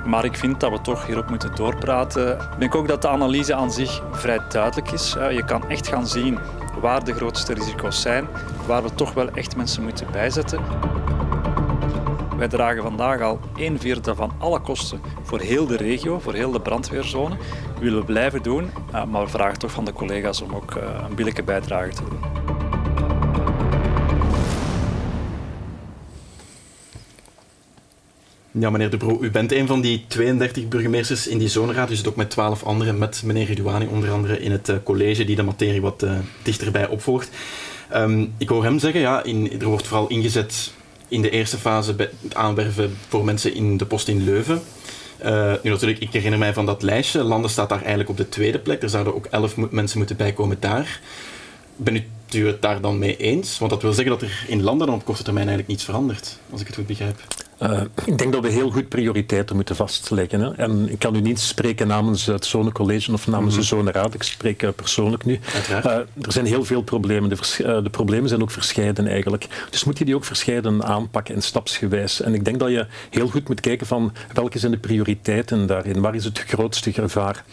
maar 0.05 0.25
ik 0.25 0.37
vind 0.37 0.59
dat 0.59 0.71
we 0.71 0.81
toch 0.81 1.05
hierop 1.05 1.29
moeten 1.29 1.55
doorpraten. 1.55 2.31
Ik 2.31 2.59
denk 2.59 2.75
ook 2.75 2.87
dat 2.87 3.01
de 3.01 3.07
analyse 3.07 3.55
aan 3.55 3.71
zich 3.71 4.01
vrij 4.11 4.39
duidelijk 4.49 4.91
is. 4.91 5.13
Je 5.13 5.43
kan 5.45 5.69
echt 5.69 5.87
gaan 5.87 6.07
zien 6.07 6.37
waar 6.81 7.03
de 7.03 7.13
grootste 7.13 7.53
risico's 7.53 8.01
zijn, 8.01 8.27
waar 8.65 8.83
we 8.83 8.93
toch 8.95 9.13
wel 9.13 9.29
echt 9.29 9.55
mensen 9.55 9.83
moeten 9.83 10.07
bijzetten. 10.11 10.59
Wij 12.37 12.47
dragen 12.47 12.83
vandaag 12.83 13.21
al 13.21 13.39
een 13.55 13.79
vierde 13.79 14.15
van 14.15 14.31
alle 14.37 14.59
kosten 14.59 15.01
voor 15.23 15.39
heel 15.39 15.65
de 15.65 15.77
regio, 15.77 16.19
voor 16.19 16.33
heel 16.33 16.51
de 16.51 16.61
brandweerzone. 16.61 17.37
Dat 17.73 17.79
willen 17.79 17.99
we 17.99 18.05
blijven 18.05 18.43
doen, 18.43 18.69
eh, 18.91 19.03
maar 19.05 19.23
we 19.23 19.29
vragen 19.29 19.59
toch 19.59 19.71
van 19.71 19.85
de 19.85 19.93
collega's 19.93 20.41
om 20.41 20.55
ook 20.55 20.75
eh, 20.75 21.05
een 21.09 21.15
billijke 21.15 21.43
bijdrage 21.43 21.89
te 21.89 22.01
doen. 22.09 22.19
Ja, 28.51 28.69
meneer 28.69 28.89
De 28.89 28.97
Bro, 28.97 29.17
u 29.21 29.31
bent 29.31 29.51
een 29.51 29.67
van 29.67 29.81
die 29.81 30.05
32 30.07 30.67
burgemeesters 30.67 31.27
in 31.27 31.37
die 31.37 31.47
zoneraad. 31.47 31.91
U 31.91 31.95
zit 31.95 32.07
ook 32.07 32.15
met 32.15 32.29
12 32.29 32.63
anderen, 32.63 32.97
met 32.97 33.21
meneer 33.25 33.45
Ridouani 33.45 33.87
onder 33.87 34.11
andere 34.11 34.39
in 34.39 34.51
het 34.51 34.69
eh, 34.69 34.75
college 34.83 35.25
die 35.25 35.35
de 35.35 35.43
materie 35.43 35.81
wat 35.81 36.05
dichterbij 36.43 36.87
opvolgt. 36.87 37.29
Ehm, 37.89 38.25
ik 38.37 38.49
hoor 38.49 38.63
hem 38.63 38.79
zeggen, 38.79 39.01
ja, 39.01 39.23
in, 39.23 39.59
er 39.59 39.67
wordt 39.67 39.87
vooral 39.87 40.07
ingezet 40.07 40.75
in 41.07 41.21
de 41.21 41.29
eerste 41.29 41.57
fase 41.57 41.95
het 41.97 42.35
aanwerven 42.35 42.97
voor 43.07 43.25
mensen 43.25 43.53
in 43.53 43.77
de 43.77 43.85
post 43.85 44.07
in 44.07 44.23
Leuven. 44.23 44.61
Uh, 45.25 45.53
nu 45.63 45.69
natuurlijk, 45.69 45.99
ik 45.99 46.11
herinner 46.11 46.39
mij 46.39 46.53
van 46.53 46.65
dat 46.65 46.81
lijstje. 46.81 47.23
Landen 47.23 47.49
staat 47.49 47.69
daar 47.69 47.79
eigenlijk 47.79 48.09
op 48.09 48.17
de 48.17 48.29
tweede 48.29 48.59
plek. 48.59 48.81
Er 48.81 48.89
zouden 48.89 49.15
ook 49.15 49.25
elf 49.25 49.55
mensen 49.57 49.97
moeten 49.97 50.17
bijkomen 50.17 50.57
daar. 50.59 51.01
Ben 51.75 52.05
u 52.33 52.47
het 52.47 52.61
daar 52.61 52.81
dan 52.81 52.97
mee 52.97 53.17
eens? 53.17 53.59
Want 53.59 53.71
dat 53.71 53.81
wil 53.81 53.93
zeggen 53.93 54.19
dat 54.19 54.29
er 54.29 54.45
in 54.47 54.63
landen 54.63 54.87
dan 54.87 54.95
op 54.95 55.05
korte 55.05 55.23
termijn 55.23 55.47
eigenlijk 55.47 55.77
niets 55.77 55.87
verandert, 55.87 56.39
als 56.51 56.61
ik 56.61 56.67
het 56.67 56.75
goed 56.75 56.87
begrijp. 56.87 57.46
Uh, 57.63 57.81
ik 58.05 58.17
denk 58.17 58.33
dat 58.33 58.41
we 58.41 58.49
heel 58.49 58.69
goed 58.69 58.89
prioriteiten 58.89 59.55
moeten 59.55 59.75
vastleggen. 59.75 60.39
Hè. 60.39 60.53
En 60.53 60.91
ik 60.91 60.99
kan 60.99 61.15
u 61.15 61.21
niet 61.21 61.39
spreken 61.39 61.87
namens 61.87 62.25
het 62.25 62.45
Zonecollege 62.45 63.13
of 63.13 63.27
namens 63.27 63.45
mm 63.45 63.51
-hmm. 63.51 63.59
de 63.59 63.75
Zoneraad. 63.75 64.13
Ik 64.13 64.23
spreek 64.23 64.63
uh, 64.63 64.69
persoonlijk 64.75 65.25
nu. 65.25 65.39
Uh, 65.69 65.85
er 65.85 66.07
zijn 66.27 66.45
heel 66.45 66.65
veel 66.65 66.81
problemen. 66.81 67.29
De, 67.29 67.81
de, 67.83 67.89
problemen 67.89 68.29
zijn 68.29 68.41
ook 68.41 68.51
verscheiden 68.51 69.07
eigenlijk. 69.07 69.47
Dus 69.69 69.83
moet 69.83 69.97
je 69.97 70.05
die 70.05 70.15
ook 70.15 70.25
verscheiden 70.25 70.83
aanpakken 70.83 71.35
en 71.35 71.41
stapsgewijs. 71.41 72.21
En 72.21 72.33
ik 72.33 72.45
denk 72.45 72.59
dat 72.59 72.69
je 72.69 72.85
heel 73.09 73.27
goed 73.27 73.47
moet 73.47 73.59
kijken 73.59 73.87
van 73.87 74.13
welke 74.33 74.59
zijn 74.59 74.71
de 74.71 74.77
prioriteiten 74.77 75.67
daarin. 75.67 76.01
Waar 76.01 76.15
is 76.15 76.25
het 76.25 76.39
grootste 76.39 76.93
gevaar? 76.93 77.43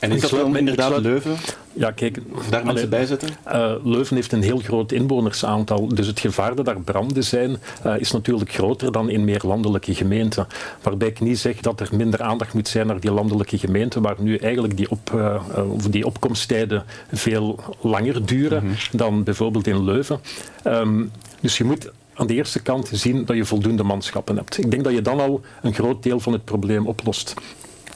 En 0.00 0.12
is 0.12 0.20
dat 0.20 0.30
wel 0.30 0.56
inderdaad 0.56 1.00
Leuven? 1.00 1.36
Ja, 1.72 1.90
kijk, 1.90 2.18
daar 2.50 2.64
mensen 2.64 2.88
bij 2.88 3.06
zetten? 3.06 3.28
Uh, 3.46 3.72
Leuven 3.84 4.16
heeft 4.16 4.32
een 4.32 4.42
heel 4.42 4.58
groot 4.58 4.92
inwonersaantal, 4.92 5.88
dus 5.88 6.06
het 6.06 6.20
gevaar 6.20 6.54
dat 6.54 6.64
daar 6.64 6.80
branden 6.80 7.24
zijn, 7.24 7.56
uh, 7.86 7.94
is 7.98 8.10
natuurlijk 8.10 8.52
groter 8.52 8.92
dan 8.92 9.10
in 9.10 9.24
meer 9.24 9.40
landelijke 9.44 9.94
gemeenten. 9.94 10.46
Waarbij 10.82 11.08
ik 11.08 11.20
niet 11.20 11.38
zeg 11.38 11.60
dat 11.60 11.80
er 11.80 11.88
minder 11.92 12.22
aandacht 12.22 12.54
moet 12.54 12.68
zijn 12.68 12.86
naar 12.86 13.00
die 13.00 13.12
landelijke 13.12 13.58
gemeenten, 13.58 14.02
waar 14.02 14.16
nu 14.18 14.36
eigenlijk 14.36 14.76
die, 14.76 14.90
op, 14.90 15.12
uh, 15.14 15.42
die 15.90 16.06
opkomsttijden 16.06 16.84
veel 17.12 17.60
langer 17.80 18.26
duren 18.26 18.62
mm 18.64 18.68
-hmm. 18.68 18.98
dan 18.98 19.22
bijvoorbeeld 19.22 19.66
in 19.66 19.84
Leuven. 19.84 20.20
Um, 20.64 21.10
dus 21.40 21.58
je 21.58 21.64
moet 21.64 21.90
aan 22.14 22.26
de 22.26 22.34
eerste 22.34 22.62
kant 22.62 22.90
zien 22.92 23.24
dat 23.24 23.36
je 23.36 23.44
voldoende 23.44 23.82
manschappen 23.82 24.36
hebt. 24.36 24.58
Ik 24.58 24.70
denk 24.70 24.84
dat 24.84 24.92
je 24.92 25.02
dan 25.02 25.20
al 25.20 25.40
een 25.62 25.74
groot 25.74 26.02
deel 26.02 26.20
van 26.20 26.32
het 26.32 26.44
probleem 26.44 26.86
oplost. 26.86 27.34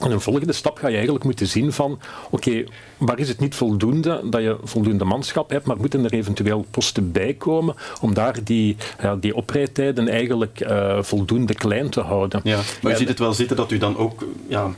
En 0.00 0.10
een 0.10 0.20
volgende 0.20 0.52
stap 0.52 0.78
ga 0.78 0.88
je 0.88 0.94
eigenlijk 0.94 1.24
moeten 1.24 1.46
zien 1.46 1.72
van, 1.72 1.92
oké, 2.30 2.48
okay, 2.48 2.68
waar 2.96 3.18
is 3.18 3.28
het 3.28 3.40
niet 3.40 3.54
voldoende 3.54 4.20
dat 4.24 4.42
je 4.42 4.56
voldoende 4.62 5.04
manschap 5.04 5.50
hebt, 5.50 5.66
maar 5.66 5.76
moeten 5.76 6.04
er 6.04 6.12
eventueel 6.12 6.66
posten 6.70 7.12
bij 7.12 7.34
komen 7.34 7.74
om 8.00 8.14
daar 8.14 8.44
die, 8.44 8.76
ja, 9.00 9.16
die 9.16 9.34
oprijtijden 9.34 10.08
eigenlijk 10.08 10.60
uh, 10.60 11.02
voldoende 11.02 11.54
klein 11.54 11.90
te 11.90 12.00
houden. 12.00 12.40
Ja, 12.44 12.60
maar 12.82 12.92
u 12.92 12.96
ziet 12.96 13.08
het 13.08 13.18
wel 13.18 13.34
zitten 13.34 13.56
dat 13.56 13.70
u 13.70 13.78
dan 13.78 13.96
ook 13.96 14.26
ja, 14.48 14.70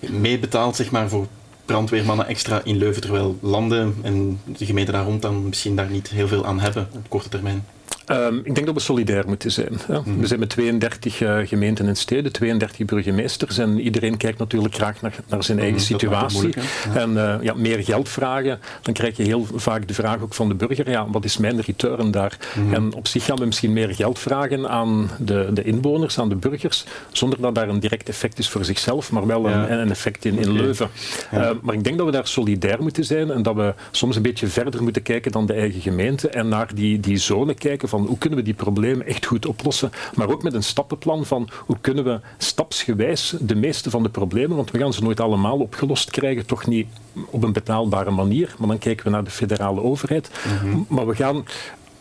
meebetaalt 0.00 0.76
zeg 0.76 0.90
maar, 0.90 1.08
voor 1.08 1.26
brandweermannen 1.64 2.26
extra 2.26 2.60
in 2.64 2.76
Leuven, 2.76 3.02
terwijl 3.02 3.38
landen 3.40 3.94
en 4.02 4.40
de 4.44 4.66
gemeenten 4.66 4.94
daar 4.94 5.04
rond 5.04 5.22
dan 5.22 5.48
misschien 5.48 5.76
daar 5.76 5.90
niet 5.90 6.08
heel 6.08 6.28
veel 6.28 6.46
aan 6.46 6.60
hebben 6.60 6.88
op 6.92 7.08
korte 7.08 7.28
termijn. 7.28 7.64
Um, 8.06 8.40
ik 8.44 8.54
denk 8.54 8.66
dat 8.66 8.74
we 8.74 8.80
solidair 8.80 9.24
moeten 9.26 9.50
zijn. 9.50 9.72
Mm. 10.04 10.20
We 10.20 10.26
zijn 10.26 10.40
met 10.40 10.48
32 10.48 11.20
uh, 11.20 11.38
gemeenten 11.44 11.86
en 11.86 11.96
steden, 11.96 12.32
32 12.32 12.86
burgemeesters 12.86 13.58
en 13.58 13.80
iedereen 13.80 14.16
kijkt 14.16 14.38
natuurlijk 14.38 14.74
graag 14.74 15.00
naar, 15.02 15.14
naar 15.28 15.44
zijn 15.44 15.58
eigen 15.58 15.76
mm, 15.76 15.84
situatie. 15.84 16.48
Ja. 16.48 17.00
En 17.00 17.10
uh, 17.10 17.34
ja, 17.40 17.54
meer 17.54 17.84
geld 17.84 18.08
vragen, 18.08 18.60
dan 18.82 18.94
krijg 18.94 19.16
je 19.16 19.22
heel 19.22 19.46
vaak 19.54 19.88
de 19.88 19.94
vraag 19.94 20.20
ook 20.20 20.34
van 20.34 20.48
de 20.48 20.54
burger, 20.54 20.90
ja, 20.90 21.10
wat 21.10 21.24
is 21.24 21.36
mijn 21.36 21.60
return 21.60 22.10
daar? 22.10 22.38
Mm. 22.54 22.74
En 22.74 22.94
op 22.94 23.06
zich 23.06 23.24
gaan 23.24 23.36
we 23.36 23.44
misschien 23.44 23.72
meer 23.72 23.94
geld 23.94 24.18
vragen 24.18 24.68
aan 24.68 25.10
de, 25.18 25.48
de 25.52 25.62
inwoners, 25.62 26.18
aan 26.18 26.28
de 26.28 26.36
burgers, 26.36 26.84
zonder 27.12 27.40
dat 27.40 27.54
daar 27.54 27.68
een 27.68 27.80
direct 27.80 28.08
effect 28.08 28.38
is 28.38 28.50
voor 28.50 28.64
zichzelf, 28.64 29.10
maar 29.10 29.26
wel 29.26 29.48
ja. 29.48 29.68
een, 29.68 29.78
een, 29.78 29.90
effect 29.90 30.24
in, 30.24 30.38
in 30.38 30.50
okay. 30.50 30.62
Leuven. 30.62 30.88
Uh, 31.34 31.50
maar 31.62 31.74
ik 31.74 31.84
denk 31.84 31.96
dat 31.96 32.06
we 32.06 32.12
daar 32.12 32.26
solidair 32.26 32.82
moeten 32.82 33.04
zijn 33.04 33.30
en 33.30 33.42
dat 33.42 33.54
we 33.54 33.74
soms 33.90 34.16
een 34.16 34.22
beetje 34.22 34.46
verder 34.46 34.82
moeten 34.82 35.02
kijken 35.02 35.32
dan 35.32 35.46
de 35.46 35.52
eigen 35.52 35.80
gemeente 35.80 36.28
en 36.28 36.48
naar 36.48 36.74
die, 36.74 37.00
die 37.00 37.16
zone 37.16 37.54
kijken 37.54 37.88
van 37.98 38.06
hoe 38.06 38.18
kunnen 38.18 38.38
we 38.38 38.44
die 38.44 38.54
problemen 38.54 39.06
echt 39.06 39.26
goed 39.26 39.46
oplossen, 39.46 39.90
maar 40.14 40.30
ook 40.30 40.42
met 40.42 40.54
een 40.54 40.62
stappenplan 40.62 41.26
van 41.26 41.48
hoe 41.66 41.76
kunnen 41.80 42.04
we 42.04 42.20
stapsgewijs 42.38 43.34
de 43.40 43.54
meeste 43.54 43.90
van 43.90 44.02
de 44.02 44.08
problemen, 44.08 44.56
want 44.56 44.70
we 44.70 44.78
gaan 44.78 44.92
ze 44.92 45.02
nooit 45.02 45.20
allemaal 45.20 45.58
opgelost 45.58 46.10
krijgen, 46.10 46.46
toch 46.46 46.66
niet 46.66 46.86
op 47.30 47.42
een 47.42 47.52
betaalbare 47.52 48.10
manier, 48.10 48.54
maar 48.58 48.68
dan 48.68 48.78
kijken 48.78 49.04
we 49.04 49.10
naar 49.10 49.24
de 49.24 49.30
federale 49.30 49.82
overheid. 49.82 50.30
Mm 50.46 50.70
-hmm. 50.70 50.86
Maar 50.88 51.06
we 51.06 51.14
gaan 51.14 51.44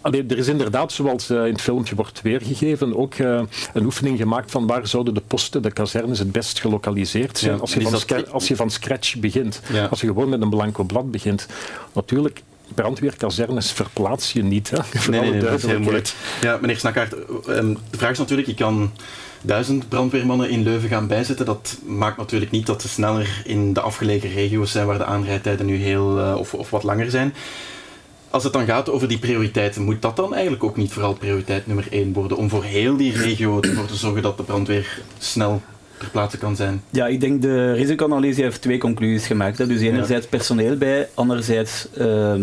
Allee, 0.04 0.26
er 0.28 0.38
is 0.38 0.48
inderdaad, 0.48 0.92
zoals 0.92 1.30
uh, 1.30 1.46
in 1.46 1.52
het 1.52 1.62
filmpje 1.62 1.96
wordt 1.96 2.22
weergegeven, 2.22 2.98
ook 2.98 3.18
uh, 3.18 3.42
een 3.74 3.86
oefening 3.86 4.18
gemaakt 4.18 4.52
van 4.52 4.68
waar 4.68 4.88
zouden 4.88 5.14
de 5.14 5.22
posten, 5.28 5.62
de 5.62 5.72
kazernes, 5.72 6.20
het 6.20 6.32
best 6.32 6.60
gelokaliseerd 6.60 7.38
zijn. 7.38 7.54
Ja, 7.54 7.60
als, 7.60 7.74
je 7.74 7.82
van 7.82 7.92
dat... 7.92 8.32
als, 8.32 8.48
je 8.48 8.56
van 8.56 8.70
scratch 8.70 9.18
begint, 9.18 9.62
ja. 9.72 9.86
als 9.86 10.02
je 10.02 10.08
gewoon 10.08 10.30
met 10.30 10.42
een 10.42 10.50
blanco 10.50 10.84
blad 10.84 11.12
begint. 11.12 11.48
Natuurlijk, 11.94 12.42
brandweerkazernes 12.74 13.72
verplaats 13.72 14.34
je 14.34 14.44
niet. 14.44 14.70
Hè? 14.70 14.78
Nee, 15.10 15.22
nee, 15.22 15.32
nee 15.32 15.42
dat 15.42 15.54
is 15.54 15.66
heel 15.66 15.80
moeilijk. 15.80 16.14
Ja, 16.42 16.58
meneer 16.62 16.78
Snakkaert, 16.78 17.14
ehm, 17.48 17.74
de 17.90 17.98
vraag 17.98 18.12
is 18.12 18.18
natuurlijk, 18.18 18.48
je 18.48 18.54
kan 18.54 18.92
duizend 19.42 19.90
brandweermannen 19.90 20.50
in 20.50 20.64
Leuven 20.64 20.90
gaan 20.90 21.08
bijzetten. 21.08 21.46
Dat 21.46 21.78
maakt 21.86 22.18
natuurlijk 22.18 22.52
niet 22.52 22.66
dat 22.66 22.82
ze 22.82 22.88
sneller 22.88 23.42
in 23.46 23.74
de 23.74 23.82
afgelegen 23.82 24.34
regio's 24.34 24.72
zijn 24.72 24.86
waar 24.86 24.98
de 24.98 25.06
aanrijdtijden 25.06 25.66
nu 25.66 25.76
heel 25.76 26.20
uh, 26.20 26.36
of, 26.38 26.54
of 26.54 26.70
wat 26.70 26.84
langer 26.84 27.10
zijn. 27.10 27.34
Als 28.30 28.44
het 28.44 28.54
dan 28.54 28.66
gaat 28.66 28.90
over 28.90 29.08
die 29.08 29.20
prioriteiten, 29.20 29.82
moet 29.82 30.02
dat 30.02 30.16
dan 30.16 30.34
eigenlijk 30.34 30.64
ook 30.64 30.78
niet 30.78 30.92
vooral 30.92 31.14
prioriteit 31.14 31.68
nummer 31.68 31.88
één 31.90 32.14
worden 32.14 32.38
om 32.38 32.50
voor 32.50 32.64
heel 32.64 32.98
die 32.98 33.18
regio 33.18 33.62
ervoor 33.62 33.86
te 33.86 33.96
zorgen 33.96 34.22
dat 34.22 34.38
de 34.38 34.44
brandweer 34.44 35.02
snel 35.18 35.62
ter 35.98 36.10
plaatse 36.10 36.38
kan 36.38 36.56
zijn? 36.56 36.82
Ja, 36.90 37.08
ik 37.08 37.20
denk 37.20 37.42
de 37.42 37.74
risicoanalyse 37.74 38.42
heeft 38.42 38.62
twee 38.62 38.78
conclusies 38.78 39.28
gemaakt. 39.28 39.58
Hè. 39.58 39.68
Dus 39.68 39.82
enerzijds 39.82 40.28
personeel 40.28 40.78
bij, 40.78 41.08
anderzijds 41.14 41.88
uh, 41.92 41.98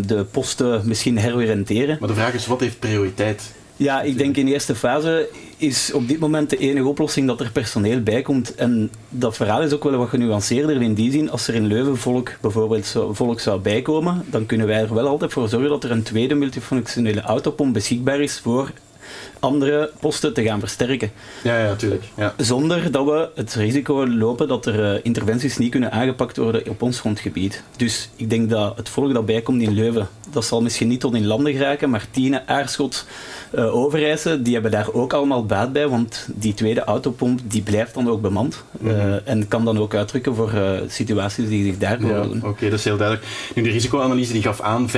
de 0.06 0.26
posten 0.30 0.82
misschien 0.84 1.18
heroriënteren. 1.18 1.96
Maar 2.00 2.08
de 2.08 2.14
vraag 2.14 2.34
is, 2.34 2.46
wat 2.46 2.60
heeft 2.60 2.78
prioriteit? 2.78 3.52
Ja, 3.80 4.02
ik 4.02 4.18
denk 4.18 4.36
in 4.36 4.46
de 4.46 4.52
eerste 4.52 4.74
fase 4.74 5.28
is 5.56 5.92
op 5.92 6.08
dit 6.08 6.18
moment 6.18 6.50
de 6.50 6.56
enige 6.56 6.86
oplossing 6.86 7.26
dat 7.26 7.40
er 7.40 7.52
personeel 7.52 8.00
bij 8.00 8.22
komt. 8.22 8.54
En 8.54 8.90
dat 9.08 9.36
verhaal 9.36 9.62
is 9.62 9.72
ook 9.72 9.84
wel 9.84 9.96
wat 9.96 10.08
genuanceerder 10.08 10.82
in 10.82 10.94
die 10.94 11.12
zin. 11.12 11.30
Als 11.30 11.48
er 11.48 11.54
in 11.54 11.66
Leuven 11.66 11.96
volk 11.96 12.32
bijvoorbeeld 12.40 12.86
zo, 12.86 13.12
volk 13.12 13.40
zou 13.40 13.60
bijkomen, 13.60 14.24
dan 14.30 14.46
kunnen 14.46 14.66
wij 14.66 14.80
er 14.80 14.94
wel 14.94 15.06
altijd 15.06 15.32
voor 15.32 15.48
zorgen 15.48 15.68
dat 15.68 15.84
er 15.84 15.90
een 15.90 16.02
tweede 16.02 16.34
multifunctionele 16.34 17.20
autopomp 17.20 17.72
beschikbaar 17.72 18.20
is 18.20 18.38
voor 18.38 18.70
andere 19.38 19.90
posten 20.00 20.34
te 20.34 20.42
gaan 20.42 20.60
versterken. 20.60 21.10
Ja, 21.42 21.58
ja, 21.58 21.66
natuurlijk. 21.66 22.04
Ja. 22.16 22.34
Zonder 22.36 22.90
dat 22.90 23.04
we 23.04 23.28
het 23.34 23.54
risico 23.54 24.06
lopen 24.06 24.48
dat 24.48 24.66
er 24.66 24.94
uh, 24.94 25.00
interventies 25.02 25.58
niet 25.58 25.70
kunnen 25.70 25.92
aangepakt 25.92 26.36
worden 26.36 26.68
op 26.68 26.82
ons 26.82 27.00
grondgebied. 27.00 27.62
Dus 27.76 28.10
ik 28.16 28.30
denk 28.30 28.50
dat 28.50 28.76
het 28.76 28.88
volk 28.88 29.14
dat 29.14 29.26
bijkomt 29.26 29.62
in 29.62 29.72
Leuven 29.72 30.08
dat 30.32 30.44
zal 30.44 30.62
misschien 30.62 30.88
niet 30.88 31.00
tot 31.00 31.14
in 31.14 31.26
landen 31.26 31.52
geraken, 31.52 31.90
maar 31.90 32.06
Tiene, 32.10 32.46
Aarschot, 32.46 33.06
uh, 33.54 33.74
Overijse, 33.74 34.42
die 34.42 34.52
hebben 34.52 34.70
daar 34.70 34.92
ook 34.92 35.12
allemaal 35.12 35.46
baat 35.46 35.72
bij, 35.72 35.88
want 35.88 36.28
die 36.34 36.54
tweede 36.54 36.84
autopomp 36.84 37.40
die 37.44 37.62
blijft 37.62 37.94
dan 37.94 38.08
ook 38.08 38.20
bemand 38.20 38.64
mm 38.80 38.98
en 39.24 39.48
kan 39.48 39.64
dan 39.64 39.78
ook 39.78 39.94
uitdrukken 39.94 40.34
voor 40.34 40.52
uh, 40.54 40.70
situaties 40.88 41.48
die 41.48 41.64
zich 41.64 41.78
daar 41.78 42.00
voordoen. 42.00 42.40
Ja, 42.42 42.48
Oké, 42.48 42.70
dat 42.70 42.78
is 42.78 42.84
heel 42.84 42.96
duidelijk. 42.96 43.28
Nu, 43.54 43.62
de 43.62 43.70
risicoanalyse 43.70 44.32
die 44.32 44.42
gaf 44.42 44.60
aan 44.60 44.88
5,5 44.88 44.94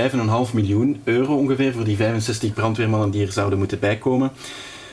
miljoen 0.53 1.01
euro 1.05 1.37
ongeveer 1.37 1.73
voor 1.73 1.85
die 1.85 1.97
65 1.97 2.53
brandweermannen 2.53 3.11
die 3.11 3.27
er 3.27 3.33
zouden 3.33 3.59
moeten 3.59 3.79
bijkomen 3.79 4.31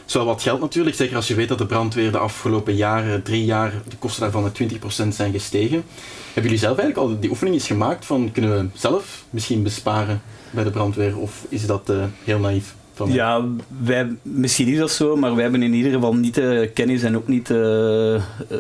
is 0.09 0.15
wat 0.15 0.41
geld 0.41 0.59
natuurlijk, 0.59 0.95
zeker 0.95 1.15
als 1.15 1.27
je 1.27 1.35
weet 1.35 1.47
dat 1.47 1.57
de 1.57 1.65
brandweer 1.65 2.11
de 2.11 2.17
afgelopen 2.17 2.75
jaren, 2.75 3.23
drie 3.23 3.45
jaar, 3.45 3.73
de 3.87 3.97
kosten 3.97 4.21
daarvan 4.21 4.43
met 4.43 4.59
20% 5.05 5.07
zijn 5.07 5.31
gestegen. 5.31 5.83
Hebben 6.25 6.43
jullie 6.43 6.57
zelf 6.57 6.77
eigenlijk 6.77 7.09
al 7.09 7.19
die 7.19 7.29
oefening 7.29 7.55
eens 7.55 7.67
gemaakt 7.67 8.05
van 8.05 8.31
kunnen 8.31 8.57
we 8.57 8.79
zelf 8.79 9.23
misschien 9.29 9.63
besparen 9.63 10.21
bij 10.51 10.63
de 10.63 10.69
brandweer 10.69 11.17
of 11.17 11.45
is 11.49 11.65
dat 11.65 11.89
uh, 11.89 12.03
heel 12.23 12.39
naïef? 12.39 12.75
Ja, 13.07 13.45
wij, 13.83 14.07
misschien 14.21 14.67
is 14.67 14.77
dat 14.77 14.91
zo, 14.91 15.15
maar 15.15 15.33
wij 15.33 15.41
hebben 15.43 15.63
in 15.63 15.73
ieder 15.73 15.91
geval 15.91 16.15
niet 16.15 16.35
de 16.35 16.71
kennis 16.73 17.03
en 17.03 17.15
ook 17.15 17.27
niet 17.27 17.47
de 17.47 18.19
uh, 18.51 18.57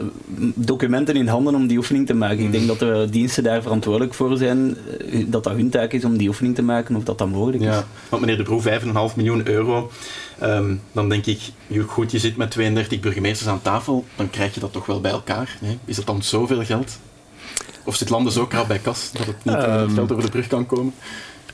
documenten 0.55 1.15
in 1.15 1.27
handen 1.27 1.55
om 1.55 1.67
die 1.67 1.77
oefening 1.77 2.07
te 2.07 2.13
maken. 2.13 2.43
Ik 2.43 2.51
denk 2.51 2.67
dat 2.67 2.79
de 2.79 3.07
diensten 3.11 3.43
daar 3.43 3.61
verantwoordelijk 3.61 4.13
voor 4.13 4.37
zijn, 4.37 4.77
dat 5.27 5.43
dat 5.43 5.53
hun 5.53 5.69
taak 5.69 5.93
is 5.93 6.05
om 6.05 6.17
die 6.17 6.27
oefening 6.27 6.55
te 6.55 6.61
maken 6.61 6.95
of 6.95 7.03
dat 7.03 7.17
dat 7.17 7.29
mogelijk 7.29 7.63
is. 7.63 7.67
Ja, 7.67 7.85
want 8.09 8.21
meneer 8.21 8.37
De 8.37 8.43
Broe, 8.43 8.81
5,5 9.11 9.15
miljoen 9.15 9.47
euro, 9.47 9.91
um, 10.43 10.81
dan 10.91 11.09
denk 11.09 11.25
ik, 11.25 11.39
goed, 11.87 12.11
je 12.11 12.19
zit 12.19 12.37
met 12.37 12.51
32 12.51 12.99
burgemeesters 12.99 13.49
aan 13.49 13.61
tafel, 13.61 14.05
dan 14.15 14.29
krijg 14.29 14.53
je 14.53 14.59
dat 14.59 14.73
toch 14.73 14.85
wel 14.85 15.01
bij 15.01 15.11
elkaar. 15.11 15.57
Is 15.85 15.95
dat 15.95 16.05
dan 16.05 16.23
zoveel 16.23 16.65
geld? 16.65 16.99
Of 17.83 17.95
zit 17.95 18.09
landen 18.09 18.33
zo 18.33 18.45
krap 18.45 18.67
bij 18.67 18.79
kas 18.79 19.11
dat 19.11 19.25
het 19.25 19.43
niet 19.43 19.55
um, 19.55 19.93
geld 19.93 20.11
over 20.11 20.23
de 20.23 20.29
brug 20.29 20.47
kan 20.47 20.65
komen? 20.65 20.93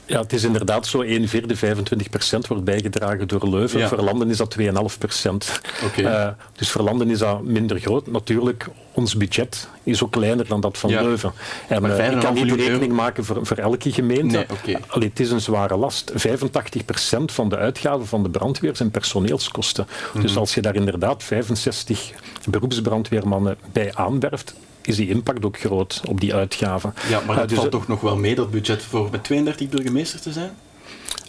Ja, 0.06 0.20
het 0.20 0.32
is 0.32 0.44
inderdaad 0.44 0.86
zo, 0.86 1.00
1 1.00 1.28
vierde, 1.28 1.56
25 1.56 2.10
procent 2.10 2.46
wordt 2.46 2.64
bijgedragen 2.64 3.28
door 3.28 3.48
Leuven. 3.48 3.88
Voor 3.88 4.02
landen 4.02 4.30
is 4.30 4.36
dat 4.36 4.56
2,5 4.60 4.66
procent. 4.98 5.60
Okay. 5.84 6.04
Uh, 6.04 6.28
dus 6.52 6.70
voor 6.70 6.82
landen 6.82 7.10
is 7.10 7.18
dat 7.18 7.42
minder 7.42 7.80
groot. 7.80 8.06
Natuurlijk, 8.06 8.66
ons 8.92 9.16
budget 9.16 9.68
is 9.82 10.02
ook 10.02 10.12
kleiner 10.12 10.48
dan 10.48 10.60
dat 10.60 10.78
van 10.78 10.90
ja. 10.90 11.02
Leuven. 11.02 11.32
En 11.68 11.84
uh, 11.84 12.12
ik 12.12 12.20
kan 12.20 12.34
niet 12.34 12.48
de 12.48 12.54
rekening 12.54 12.92
maken 12.92 13.24
voor, 13.24 13.46
voor 13.46 13.56
elke 13.56 13.92
gemeente. 13.92 14.36
Nee, 14.36 14.46
okay. 14.50 14.82
Allee, 14.88 15.08
het 15.08 15.20
is 15.20 15.30
een 15.30 15.40
zware 15.40 15.76
last. 15.76 16.12
85 16.14 16.84
procent 16.84 17.32
van 17.32 17.48
de 17.48 17.56
uitgaven 17.56 18.06
van 18.06 18.22
de 18.22 18.30
brandweer 18.30 18.76
zijn 18.76 18.90
personeelskosten. 18.90 19.86
Mm 19.88 19.96
-hmm. 20.12 20.20
Dus 20.20 20.30
mhm. 20.30 20.40
als 20.40 20.54
je 20.54 20.60
daar 20.60 20.74
inderdaad 20.74 21.22
65 21.22 22.12
beroepsbrandweermannen 22.50 23.58
bij 23.72 23.94
aanwerft, 23.94 24.54
is 24.86 24.96
die 24.96 25.08
impact 25.08 25.44
ook 25.44 25.58
groot 25.58 26.00
op 26.08 26.20
die 26.20 26.34
uitgaven. 26.34 26.94
Ja, 27.08 27.20
maar 27.26 27.36
het 27.36 27.44
uh, 27.44 27.48
dus 27.48 27.58
valt 27.58 27.70
toch 27.70 27.88
nog 27.88 28.00
wel 28.00 28.16
mee, 28.16 28.34
dat 28.34 28.50
budget 28.50 28.82
voor 28.82 29.08
met 29.10 29.24
32 29.24 29.68
burgemeesters 29.68 30.22
te 30.22 30.32
zijn? 30.32 30.50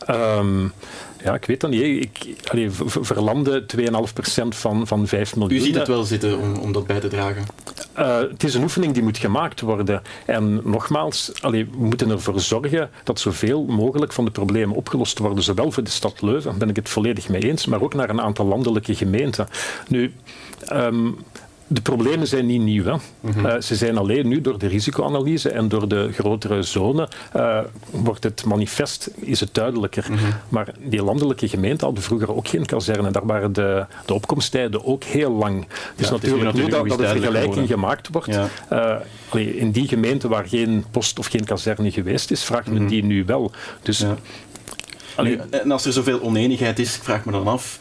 Um, 0.10 0.74
ja, 1.24 1.34
ik 1.34 1.46
weet 1.46 1.62
dat 1.62 1.70
niet. 1.70 1.82
Ik, 1.82 2.36
allee, 2.52 2.72
voor 2.72 3.16
landen 3.16 3.66
2,5% 3.78 3.86
van, 4.48 4.88
van 4.88 5.08
5 5.08 5.36
miljoen. 5.36 5.58
U 5.58 5.62
ziet 5.62 5.76
het 5.76 5.88
wel 5.88 6.04
zitten 6.04 6.40
om, 6.40 6.56
om 6.56 6.72
dat 6.72 6.88
bij 6.88 7.00
te 7.00 7.08
dragen? 7.08 7.46
Uh, 8.00 8.18
het 8.18 8.44
is 8.44 8.54
een 8.54 8.64
oefening 8.64 8.94
die 8.94 9.04
moet 9.04 9.18
gemaakt 9.18 9.62
worden. 9.62 10.02
En 10.26 10.62
nogmaals, 10.64 11.32
allee, 11.42 11.66
we 11.66 11.86
moeten 11.86 12.10
ervoor 12.10 12.40
zorgen 12.40 12.90
dat 13.04 13.20
zoveel 13.20 13.64
mogelijk 13.64 14.14
van 14.14 14.26
de 14.26 14.32
problemen 14.32 14.76
opgelost 14.76 15.20
worden. 15.20 15.44
Zowel 15.44 15.72
voor 15.72 15.84
de 15.84 15.90
stad 15.90 16.22
Leuven, 16.22 16.50
daar 16.50 16.60
ben 16.60 16.70
ik 16.70 16.76
het 16.76 16.90
volledig 16.90 17.30
mee 17.30 17.42
eens, 17.42 17.66
maar 17.66 17.82
ook 17.82 17.94
naar 17.94 18.10
een 18.10 18.22
aantal 18.22 18.46
landelijke 18.46 18.96
gemeenten. 18.96 19.48
Nu, 19.88 20.14
um, 20.74 21.18
de 21.68 21.82
problemen 21.82 22.28
zijn 22.28 22.46
niet 22.46 22.62
nieuw. 22.62 22.84
Hè. 22.84 22.96
Mhm. 23.20 23.46
uh, 23.46 23.60
ze 23.60 23.76
zijn 23.76 23.98
alleen 23.98 24.28
nu 24.28 24.42
door 24.42 24.60
de 24.60 24.68
risicoanalyse 24.68 25.50
en 25.50 25.68
door 25.68 25.88
de 25.88 26.10
grotere 26.14 26.64
zone 26.64 27.08
uh, 27.36 27.60
wordt 27.92 28.24
het 28.24 28.46
manifest 28.46 29.10
is 29.16 29.40
het 29.40 29.54
duidelijker. 29.54 30.06
Mm 30.10 30.18
-hmm. 30.18 30.34
Maar 30.50 30.68
die 30.80 31.04
landelijke 31.04 31.48
gemeenten 31.48 31.86
hadden 31.86 32.04
vroeger 32.04 32.36
ook 32.36 32.48
geen 32.48 32.66
kazerne. 32.66 33.12
Daar 33.12 33.26
waren 33.26 33.54
de, 33.54 33.86
de 34.06 34.14
opkomsttijden 34.14 34.86
ook 34.86 35.04
heel 35.04 35.32
lang. 35.32 35.68
Dus 35.96 36.06
ja, 36.06 36.12
natuurlijk 36.12 36.54
nu 36.54 36.68
dat, 36.68 36.88
dat 36.88 37.00
een 37.00 37.08
vergelijking 37.08 37.68
gemaakt 37.68 38.10
wordt. 38.12 38.34
Ja. 38.34 38.50
Uh, 38.72 38.96
allee, 39.30 39.58
in 39.58 39.72
die 39.72 39.88
gemeenten 39.88 40.30
waar 40.30 40.48
geen 40.48 40.86
post 40.92 41.20
of 41.20 41.28
geen 41.28 41.46
kazerne 41.46 41.92
geweest 41.92 42.32
is, 42.32 42.44
vraagt 42.44 42.66
men 42.66 42.74
mm 42.74 42.80
-hmm. 42.80 42.88
die 42.88 43.04
nu 43.04 43.26
wel. 43.26 43.52
Dus, 43.82 44.00
ja. 44.00 44.18
allee, 45.16 45.40
en 45.50 45.72
als 45.72 45.86
er 45.86 45.94
zoveel 45.94 46.22
oneenigheid 46.22 46.80
is, 46.80 46.96
ik 46.96 47.04
vraag 47.04 47.26
me 47.26 47.32
dan 47.32 47.48
af 47.48 47.80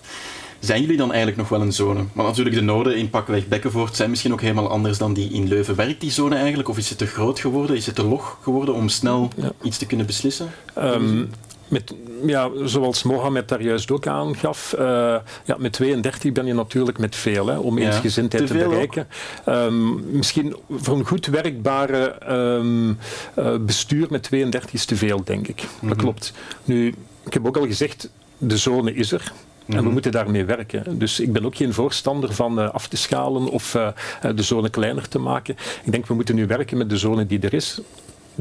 zijn 0.61 0.81
jullie 0.81 0.97
dan 0.97 1.09
eigenlijk 1.09 1.39
nog 1.39 1.49
wel 1.49 1.61
een 1.61 1.73
zone? 1.73 2.05
Want 2.13 2.29
natuurlijk 2.29 2.57
de 2.57 2.63
noden 2.63 2.97
in 2.97 3.11
Pakweg 3.11 3.49
Bekkenvoort 3.49 3.97
zijn 3.97 4.11
misschien 4.11 4.33
ook 4.33 4.41
helemaal 4.41 4.69
anders 4.69 4.99
dan 4.99 5.15
die 5.15 5.31
in 5.31 5.49
Leuven. 5.49 5.77
Werkt 5.77 6.01
die 6.01 6.11
zone 6.11 6.37
eigenlijk? 6.37 6.69
Of 6.69 6.79
is 6.79 6.89
het 6.89 6.99
te 6.99 7.07
groot 7.07 7.41
geworden? 7.41 7.77
Is 7.77 7.87
het 7.87 7.95
te 7.95 8.05
log 8.05 8.39
geworden 8.43 8.75
om 8.75 8.89
snel 8.89 9.31
ja. 9.37 9.53
iets 9.63 9.79
te 9.79 9.87
kunnen 9.87 10.07
beslissen? 10.07 10.51
Um, 10.79 11.31
met, 11.69 11.95
ja, 12.27 12.51
zoals 12.65 13.03
Mohamed 13.03 13.49
daar 13.49 13.63
juist 13.63 13.91
ook 13.91 14.07
aangaf, 14.07 14.75
uh, 14.79 15.17
ja, 15.45 15.57
met 15.59 15.73
32 15.73 16.33
ben 16.33 16.47
je 16.47 16.55
natuurlijk 16.55 16.99
met 16.99 17.17
veel 17.17 17.47
hè, 17.47 17.59
om 17.59 17.79
ja, 17.79 17.87
eensgezindheid 17.87 18.47
te, 18.47 18.53
te 18.53 18.59
bereiken. 18.69 19.07
Um, 19.49 20.05
misschien 20.17 20.57
voor 20.71 20.99
een 20.99 21.07
goed 21.07 21.27
werkbare 21.27 22.33
um, 22.33 22.99
uh, 23.39 23.57
bestuur 23.61 24.07
met 24.11 24.23
32 24.23 24.73
is 24.73 24.85
te 24.85 24.97
veel, 24.97 25.25
denk 25.25 25.49
ik. 25.49 25.63
Mm 25.63 25.69
-hmm. 25.79 25.89
Dat 25.89 25.99
klopt. 25.99 26.33
Nu, 26.65 26.95
ik 27.25 27.33
heb 27.33 27.47
ook 27.47 27.57
al 27.57 27.67
gezegd, 27.67 28.11
de 28.39 28.57
zone 28.57 28.95
is 28.95 29.13
er. 29.13 29.33
En 29.67 29.77
we 29.77 29.83
mhm. 29.83 29.93
moeten 29.93 30.13
daarmee 30.13 30.45
werken. 30.45 30.99
Dus 30.99 31.21
ik 31.21 31.33
ben 31.33 31.45
ook 31.45 31.57
geen 31.57 31.73
voorstander 31.73 32.35
van 32.35 32.59
uh, 32.59 32.71
af 32.71 32.89
te 32.89 32.97
schalen 32.97 33.49
of 33.49 33.75
uh, 33.75 33.89
de 34.35 34.43
zone 34.43 34.71
kleiner 34.71 35.09
te 35.09 35.19
maken. 35.19 35.57
Ik 35.85 35.93
denk 35.93 36.07
we 36.07 36.15
moeten 36.15 36.35
nu 36.35 36.47
werken 36.47 36.79
met 36.79 36.91
de 36.91 36.97
zone 36.97 37.27
die 37.27 37.41
er 37.41 37.55
is. 37.55 37.81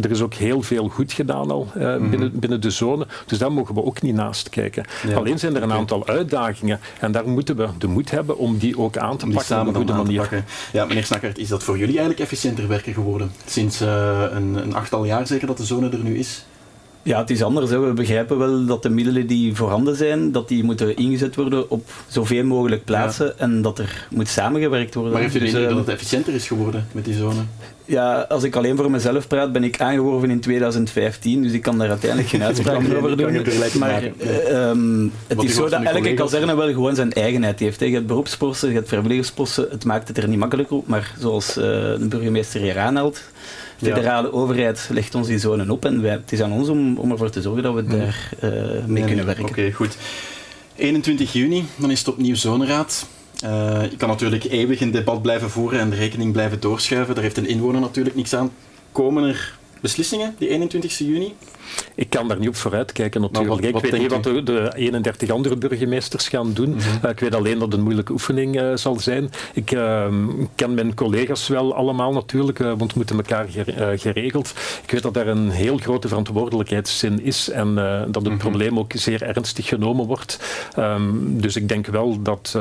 Er 0.02 0.12
is 0.12 0.22
ook 0.22 0.34
heel 0.34 0.62
veel 0.62 0.88
goed 0.88 1.14
gedaan 1.14 1.52
al 1.52 1.68
uh, 1.76 1.84
mm 1.84 1.98
-hmm. 1.98 2.10
binnen, 2.10 2.40
binnen 2.40 2.62
de 2.62 2.70
zone. 2.70 3.08
Dus 3.26 3.38
daar 3.38 3.52
mogen 3.52 3.76
we 3.76 3.84
ook 3.84 4.02
niet 4.02 4.16
naast 4.16 4.50
kijken. 4.50 4.86
Ja. 5.08 5.16
Alleen 5.16 5.40
zijn 5.40 5.56
er 5.56 5.64
een 5.64 5.72
aantal 5.72 6.08
uitdagingen. 6.08 6.80
En 7.00 7.12
daar 7.12 7.28
moeten 7.28 7.56
we 7.56 7.68
de 7.78 7.88
moed 7.88 8.12
hebben 8.12 8.38
om 8.38 8.58
die 8.58 8.80
ook 8.80 8.98
aan 8.98 9.18
te 9.18 9.28
pakken 9.28 9.60
op 9.60 9.68
een 9.68 9.76
goede 9.76 9.94
manier. 9.94 10.44
Ja, 10.72 10.86
meneer 10.86 11.06
Snakkert, 11.06 11.38
is 11.38 11.48
dat 11.48 11.64
voor 11.64 11.78
jullie 11.78 11.98
eigenlijk 11.98 12.20
efficiënter 12.20 12.68
werken 12.68 12.94
geworden? 12.94 13.32
Sinds 13.46 13.80
een, 13.80 14.56
een 14.56 14.76
achttal 14.76 15.06
jaar 15.06 15.28
zeker 15.28 15.48
dat 15.48 15.58
de 15.58 15.66
zone 15.66 15.90
er 15.90 16.04
nu 16.04 16.18
is? 16.18 16.46
Ja, 17.06 17.20
het 17.20 17.30
is 17.30 17.44
anders. 17.44 17.70
Hè. 17.70 17.80
We 17.80 17.94
begrijpen 17.94 18.38
wel 18.38 18.66
dat 18.66 18.84
de 18.84 18.90
middelen 18.90 19.28
die 19.28 19.56
voorhanden 19.56 19.96
zijn, 19.96 20.32
dat 20.32 20.48
die 20.48 20.64
moeten 20.64 20.96
ingezet 20.96 21.36
worden 21.36 21.70
op 21.70 21.90
zoveel 22.08 22.44
mogelijk 22.44 22.86
plaatsen 22.86 23.26
ja. 23.26 23.34
en 23.38 23.62
dat 23.62 23.80
er 23.80 24.08
moet 24.10 24.28
samengewerkt 24.28 24.94
worden. 24.94 25.14
Maar 25.14 25.22
heeft 25.22 25.36
u 25.36 25.40
dus, 25.40 25.52
de 25.52 25.58
indruk 25.58 25.76
dat 25.76 25.86
het 25.86 25.96
efficiënter 25.96 26.34
is 26.34 26.48
geworden 26.48 26.88
met 26.92 27.06
die 27.06 27.14
zone? 27.14 27.42
Ja, 27.86 28.26
als 28.30 28.44
ik 28.44 28.56
alleen 28.56 28.76
voor 28.76 28.92
mezelf 28.92 29.28
praat, 29.28 29.52
ben 29.52 29.64
ik 29.64 29.82
aangeworven 29.82 30.30
in 30.30 30.40
2015, 30.40 31.42
dus 31.42 31.52
ik 31.52 31.62
kan 31.62 31.78
daar 31.78 31.90
uiteindelijk 31.90 32.30
geen 32.30 32.44
uitspraak 32.50 32.94
over 32.96 33.18
doen. 33.18 33.46
Maar 33.80 34.04
uh, 34.04 34.70
um, 34.70 35.12
het 35.28 35.44
is 35.44 35.56
zo 35.56 35.70
dat 35.70 35.84
elke 35.84 36.14
kazerne 36.14 36.56
wel 36.56 36.74
gewoon 36.74 36.96
zijn 36.96 37.14
eigenheid 37.14 37.60
heeft. 37.60 37.80
Hè. 37.80 37.86
Je 37.86 37.94
hebt 37.94 38.08
beroepsposten, 38.08 38.70
je 38.70 38.76
hebt 38.76 38.88
vrijwilligersposten, 38.88 39.68
het 39.70 39.86
maakt 39.86 40.08
het 40.08 40.18
er 40.18 40.28
niet 40.28 40.40
makkelijker 40.40 40.76
op, 40.76 40.88
maar 40.88 41.14
zoals 41.20 41.58
uh, 41.58 41.64
de 41.64 42.06
burgemeester 42.10 42.62
hier 42.62 42.80
aanhaalt, 42.80 43.22
federale 43.78 44.28
ja. 44.28 44.34
overheid 44.34 44.90
legt 44.92 45.16
ons 45.16 45.28
die 45.28 45.40
zonen 45.40 45.70
op 45.70 45.86
en 45.86 46.02
wij, 46.02 46.12
het 46.12 46.32
is 46.32 46.42
aan 46.42 46.52
ons 46.52 46.70
om, 46.70 46.98
om 46.98 47.12
ervoor 47.12 47.30
te 47.30 47.42
zorgen 47.42 47.64
dat 47.64 47.74
we 47.74 47.82
mm. 47.82 47.90
daar 47.90 48.30
uh, 48.44 48.52
mee 48.52 48.82
nee, 48.86 49.06
kunnen 49.06 49.26
werken. 49.26 49.44
Oké, 49.44 49.52
okay, 49.52 49.72
goed. 49.72 49.98
21 50.76 51.34
juni, 51.34 51.66
dan 51.76 51.92
is 51.92 52.00
het 52.00 52.08
opnieuw 52.08 52.36
zoneraad. 52.36 53.08
Uh, 53.44 53.82
je 53.90 53.98
kan 53.98 54.10
natuurlijk 54.10 54.44
eeuwig 54.44 54.82
een 54.82 54.92
debat 54.92 55.22
blijven 55.22 55.50
voeren 55.50 55.80
en 55.80 55.90
de 55.90 55.96
rekening 55.96 56.32
blijven 56.32 56.60
doorschuiven. 56.60 57.14
Daar 57.16 57.24
heeft 57.24 57.38
een 57.38 57.48
inwoner 57.48 57.82
natuurlijk 57.82 58.16
niks 58.16 58.36
aan. 58.36 58.52
Komen 58.92 59.24
er 59.24 59.58
beslissingen, 59.86 60.36
die 60.38 60.50
21 60.50 60.98
juni? 60.98 61.34
Ik 61.96 62.10
kan 62.10 62.28
daar 62.28 62.40
niet 62.40 62.48
op 62.48 62.56
vooruitkijken 62.56 63.22
natuurlijk. 63.22 63.50
Wat, 63.50 63.72
wat 63.72 63.84
ik 63.84 63.92
weet 63.92 64.02
niet 64.02 64.12
wat 64.12 64.24
de, 64.24 64.44
de, 64.44 64.72
31 64.76 65.30
andere 65.30 65.56
burgemeesters 65.56 66.28
gaan 66.28 66.54
doen. 66.54 66.70
Mm 66.70 66.80
-hmm. 66.80 67.00
uh, 67.04 67.10
ik 67.10 67.20
weet 67.20 67.36
alleen 67.36 67.54
dat 67.54 67.68
het 67.68 67.74
een 67.74 67.84
moeilijke 67.84 68.12
oefening 68.12 68.62
uh, 68.62 68.76
zal 68.76 69.00
zijn. 69.00 69.30
Ik 69.54 69.72
uh, 69.72 70.08
ken 70.56 70.74
mijn 70.74 70.94
collega's 70.94 71.48
wel 71.48 71.76
allemaal 71.76 72.14
natuurlijk, 72.14 72.58
want 72.58 72.94
we 72.94 72.94
moeten 72.96 73.16
elkaar 73.16 73.48
geregeld. 73.96 74.54
Ik 74.84 74.92
weet 74.92 75.02
dat 75.02 75.14
daar 75.14 75.28
een 75.28 75.50
heel 75.50 75.78
grote 75.78 76.08
verantwoordelijkheidszin 76.08 77.24
is 77.24 77.50
en 77.50 77.76
dat 77.76 78.16
het 78.16 78.24
mm 78.24 78.30
-hmm. 78.30 78.38
probleem 78.38 78.80
ook 78.80 78.92
zeer 78.96 79.22
ernstig 79.22 79.68
genomen 79.68 80.06
wordt. 80.06 80.40
Um, 80.80 81.42
dus 81.42 81.56
ik 81.56 81.70
denk 81.70 81.88
wel 81.88 82.22
dat... 82.22 82.58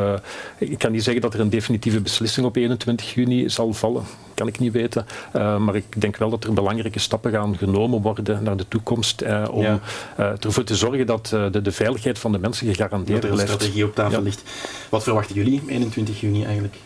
ik 0.58 0.78
kan 0.78 0.92
niet 0.92 1.02
zeggen 1.02 1.22
dat 1.22 1.34
er 1.34 1.40
een 1.40 1.50
definitieve 1.50 2.00
beslissing 2.00 2.46
op 2.46 2.56
21 2.56 3.14
juni 3.14 3.50
zal 3.50 3.72
vallen. 3.72 4.02
Kan 4.34 4.46
ik 4.46 4.58
niet 4.58 4.72
weten. 4.72 5.06
maar 5.32 5.74
ik 5.74 6.00
denk 6.00 6.16
wel 6.16 6.30
dat 6.30 6.44
er 6.44 6.52
belangrijke 6.52 6.98
stappen 6.98 7.30
gaan 7.30 7.56
genomen 7.56 8.02
worden 8.02 8.42
naar 8.42 8.56
de 8.56 8.68
toekomst 8.68 9.22
uh, 9.22 9.44
om 9.50 9.62
ja. 9.62 9.80
uh, 10.20 10.26
ervoor 10.44 10.64
te 10.64 10.74
zorgen 10.74 11.06
dat 11.06 11.26
de, 11.26 11.60
de, 11.62 11.72
veiligheid 11.72 12.18
van 12.18 12.32
de 12.32 12.38
mensen 12.38 12.66
gegarandeerd 12.66 13.22
dat 13.22 13.30
er 13.30 13.36
blijft. 13.36 13.52
een 13.52 13.58
strategie 13.58 13.84
op 13.84 13.94
tafel 13.94 14.18
ja. 14.18 14.24
ligt. 14.24 14.42
Wat 14.88 15.02
verwachten 15.02 15.34
jullie 15.34 15.62
21 15.66 16.20
juni 16.20 16.44
eigenlijk? 16.44 16.76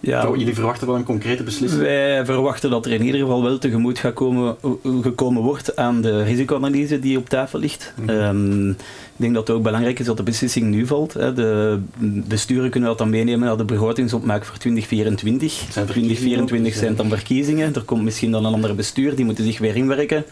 Ja, 0.00 0.28
jullie 0.36 0.54
verwachten 0.54 0.86
wel 0.86 0.96
een 0.96 1.04
concrete 1.04 1.42
beslissing? 1.42 1.82
Wij 1.82 2.24
verwachten 2.24 2.70
dat 2.70 2.86
er 2.86 2.92
in 2.92 3.04
ieder 3.04 3.20
geval 3.20 3.42
wel 3.42 3.58
tegemoet 3.58 3.98
gaat 3.98 4.12
komen, 4.12 4.56
gekomen 5.02 5.42
wordt 5.42 5.76
aan 5.76 6.00
de 6.00 6.22
risicoanalyse 6.22 6.98
die 6.98 7.18
op 7.18 7.28
tafel 7.28 7.58
ligt. 7.58 7.92
Mm 7.96 8.08
-hmm. 8.08 8.18
um, 8.18 8.70
ik 8.70 9.24
denk 9.24 9.34
dat 9.34 9.48
het 9.48 9.56
ook 9.56 9.62
belangrijk 9.62 9.98
is 9.98 10.06
dat 10.06 10.16
de 10.16 10.22
beslissing 10.22 10.66
nu 10.66 10.86
valt. 10.86 11.12
Hè. 11.12 11.32
De 11.32 11.78
besturen 11.98 12.70
kunnen 12.70 12.88
dat 12.88 12.98
dan 12.98 13.10
meenemen 13.10 13.48
naar 13.48 13.56
de 13.56 13.64
begrotingsopmaak 13.64 14.44
voor 14.44 14.58
2024. 14.58 15.52
2024 15.70 16.74
zijn 16.74 16.96
dan 16.96 17.08
verkiezingen. 17.08 17.74
Er 17.74 17.82
komt 17.82 18.02
misschien 18.02 18.30
dan 18.30 18.44
een 18.44 18.54
ander 18.54 18.74
bestuur, 18.74 19.16
die 19.16 19.24
moeten 19.24 19.44
zich 19.44 19.58
weer 19.58 19.76
inwerken. 19.76 20.24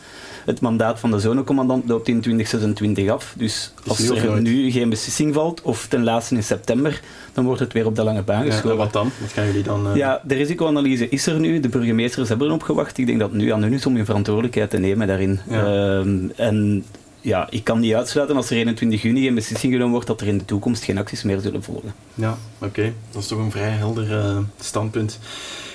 Het 0.47 0.61
mandaat 0.61 1.01
van 1.01 1.11
de 1.11 1.19
zonecommandant 1.19 1.89
loopt 1.89 2.09
in 2.09 2.21
2026 2.21 3.09
af. 3.11 3.35
Dus 3.37 3.73
als 3.87 4.09
er 4.09 4.41
nu 4.43 4.71
geen 4.71 4.89
beslissing 4.89 5.35
valt, 5.35 5.63
of 5.63 5.87
ten 5.89 6.05
laatste 6.05 6.35
in 6.35 6.43
september, 6.43 7.01
dan 7.33 7.45
wordt 7.45 7.61
het 7.61 7.73
weer 7.73 7.87
op 7.87 7.97
de 7.97 8.03
lange 8.05 8.23
baan 8.23 8.45
geschoven. 8.45 8.71
en 8.71 8.77
wat 8.77 8.93
dan? 8.93 9.11
Wat 9.21 9.33
gaan 9.33 9.47
jullie 9.47 9.63
dan... 9.63 9.89
eh, 9.91 9.97
Ja, 9.97 10.21
de 10.25 10.35
risicoanalyse 10.35 11.09
is 11.09 11.27
er 11.27 11.41
nu. 11.41 11.61
De 11.61 11.69
burgemeesters 11.69 12.29
hebben 12.29 12.47
erop 12.49 12.63
gewacht. 12.63 12.99
Ik 12.99 13.07
denk 13.07 13.19
dat 13.19 13.31
het 13.31 13.39
nu 13.39 13.53
aan 13.53 13.63
hun 13.63 13.73
is 13.73 13.87
om 13.87 13.95
hun 13.97 14.05
verantwoordelijkheid 14.05 14.71
te 14.71 14.79
nemen 14.79 15.07
daarin. 15.07 15.41
Ja. 15.51 15.65
Ehm, 15.99 16.17
en 16.37 16.85
ja, 17.27 17.47
ik 17.51 17.65
kan 17.65 17.81
niet 17.81 17.95
uitsluiten 17.95 18.37
als 18.37 18.51
er 18.51 18.57
21 18.57 19.03
juni 19.03 19.23
geen 19.23 19.35
beslissing 19.35 19.73
genomen 19.73 19.93
wordt 19.93 20.07
dat 20.07 20.21
er 20.21 20.27
in 20.27 20.39
de 20.39 20.45
toekomst 20.45 20.85
geen 20.85 20.99
acties 20.99 21.23
meer 21.23 21.41
zullen 21.41 21.63
volgen. 21.63 21.95
Ja, 22.15 22.39
oké. 22.59 22.93
Dat 23.11 23.23
is 23.23 23.29
toch 23.29 23.39
een 23.39 23.51
vrij 23.51 23.71
helder 23.71 24.19
eh, 24.19 24.39
standpunt. 24.61 25.19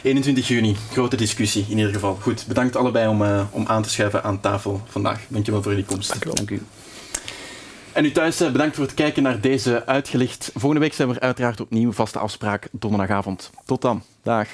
21 0.03 0.47
juni, 0.47 0.75
grote 0.91 1.15
discussie 1.15 1.65
in 1.69 1.77
ieder 1.77 1.93
geval. 1.93 2.17
Goed, 2.21 2.45
bedankt 2.47 2.75
allebei 2.75 3.07
om, 3.07 3.23
eh, 3.23 3.43
om 3.51 3.67
aan 3.67 3.81
te 3.81 3.89
schuiven 3.89 4.23
aan 4.23 4.39
tafel 4.39 4.81
vandaag. 4.87 5.21
Dankjewel 5.27 5.61
voor 5.61 5.71
jullie 5.71 5.87
komst. 5.87 6.35
Dank 6.35 6.49
u. 6.49 6.61
En 7.91 8.05
u 8.05 8.11
thuis, 8.11 8.39
eh, 8.39 8.51
bedankt 8.51 8.75
voor 8.75 8.85
het 8.85 8.93
kijken 8.93 9.23
naar 9.23 9.39
deze 9.39 9.85
uitgelicht. 9.85 10.51
Volgende 10.53 10.79
week 10.79 10.93
zijn 10.93 11.07
we 11.07 11.13
er 11.13 11.21
uiteraard 11.21 11.61
opnieuw 11.61 11.91
vaste 11.91 12.19
afspraak 12.19 12.67
donderdagavond. 12.71 13.49
Tot 13.65 13.81
dan. 13.81 14.03
Dag. 14.23 14.47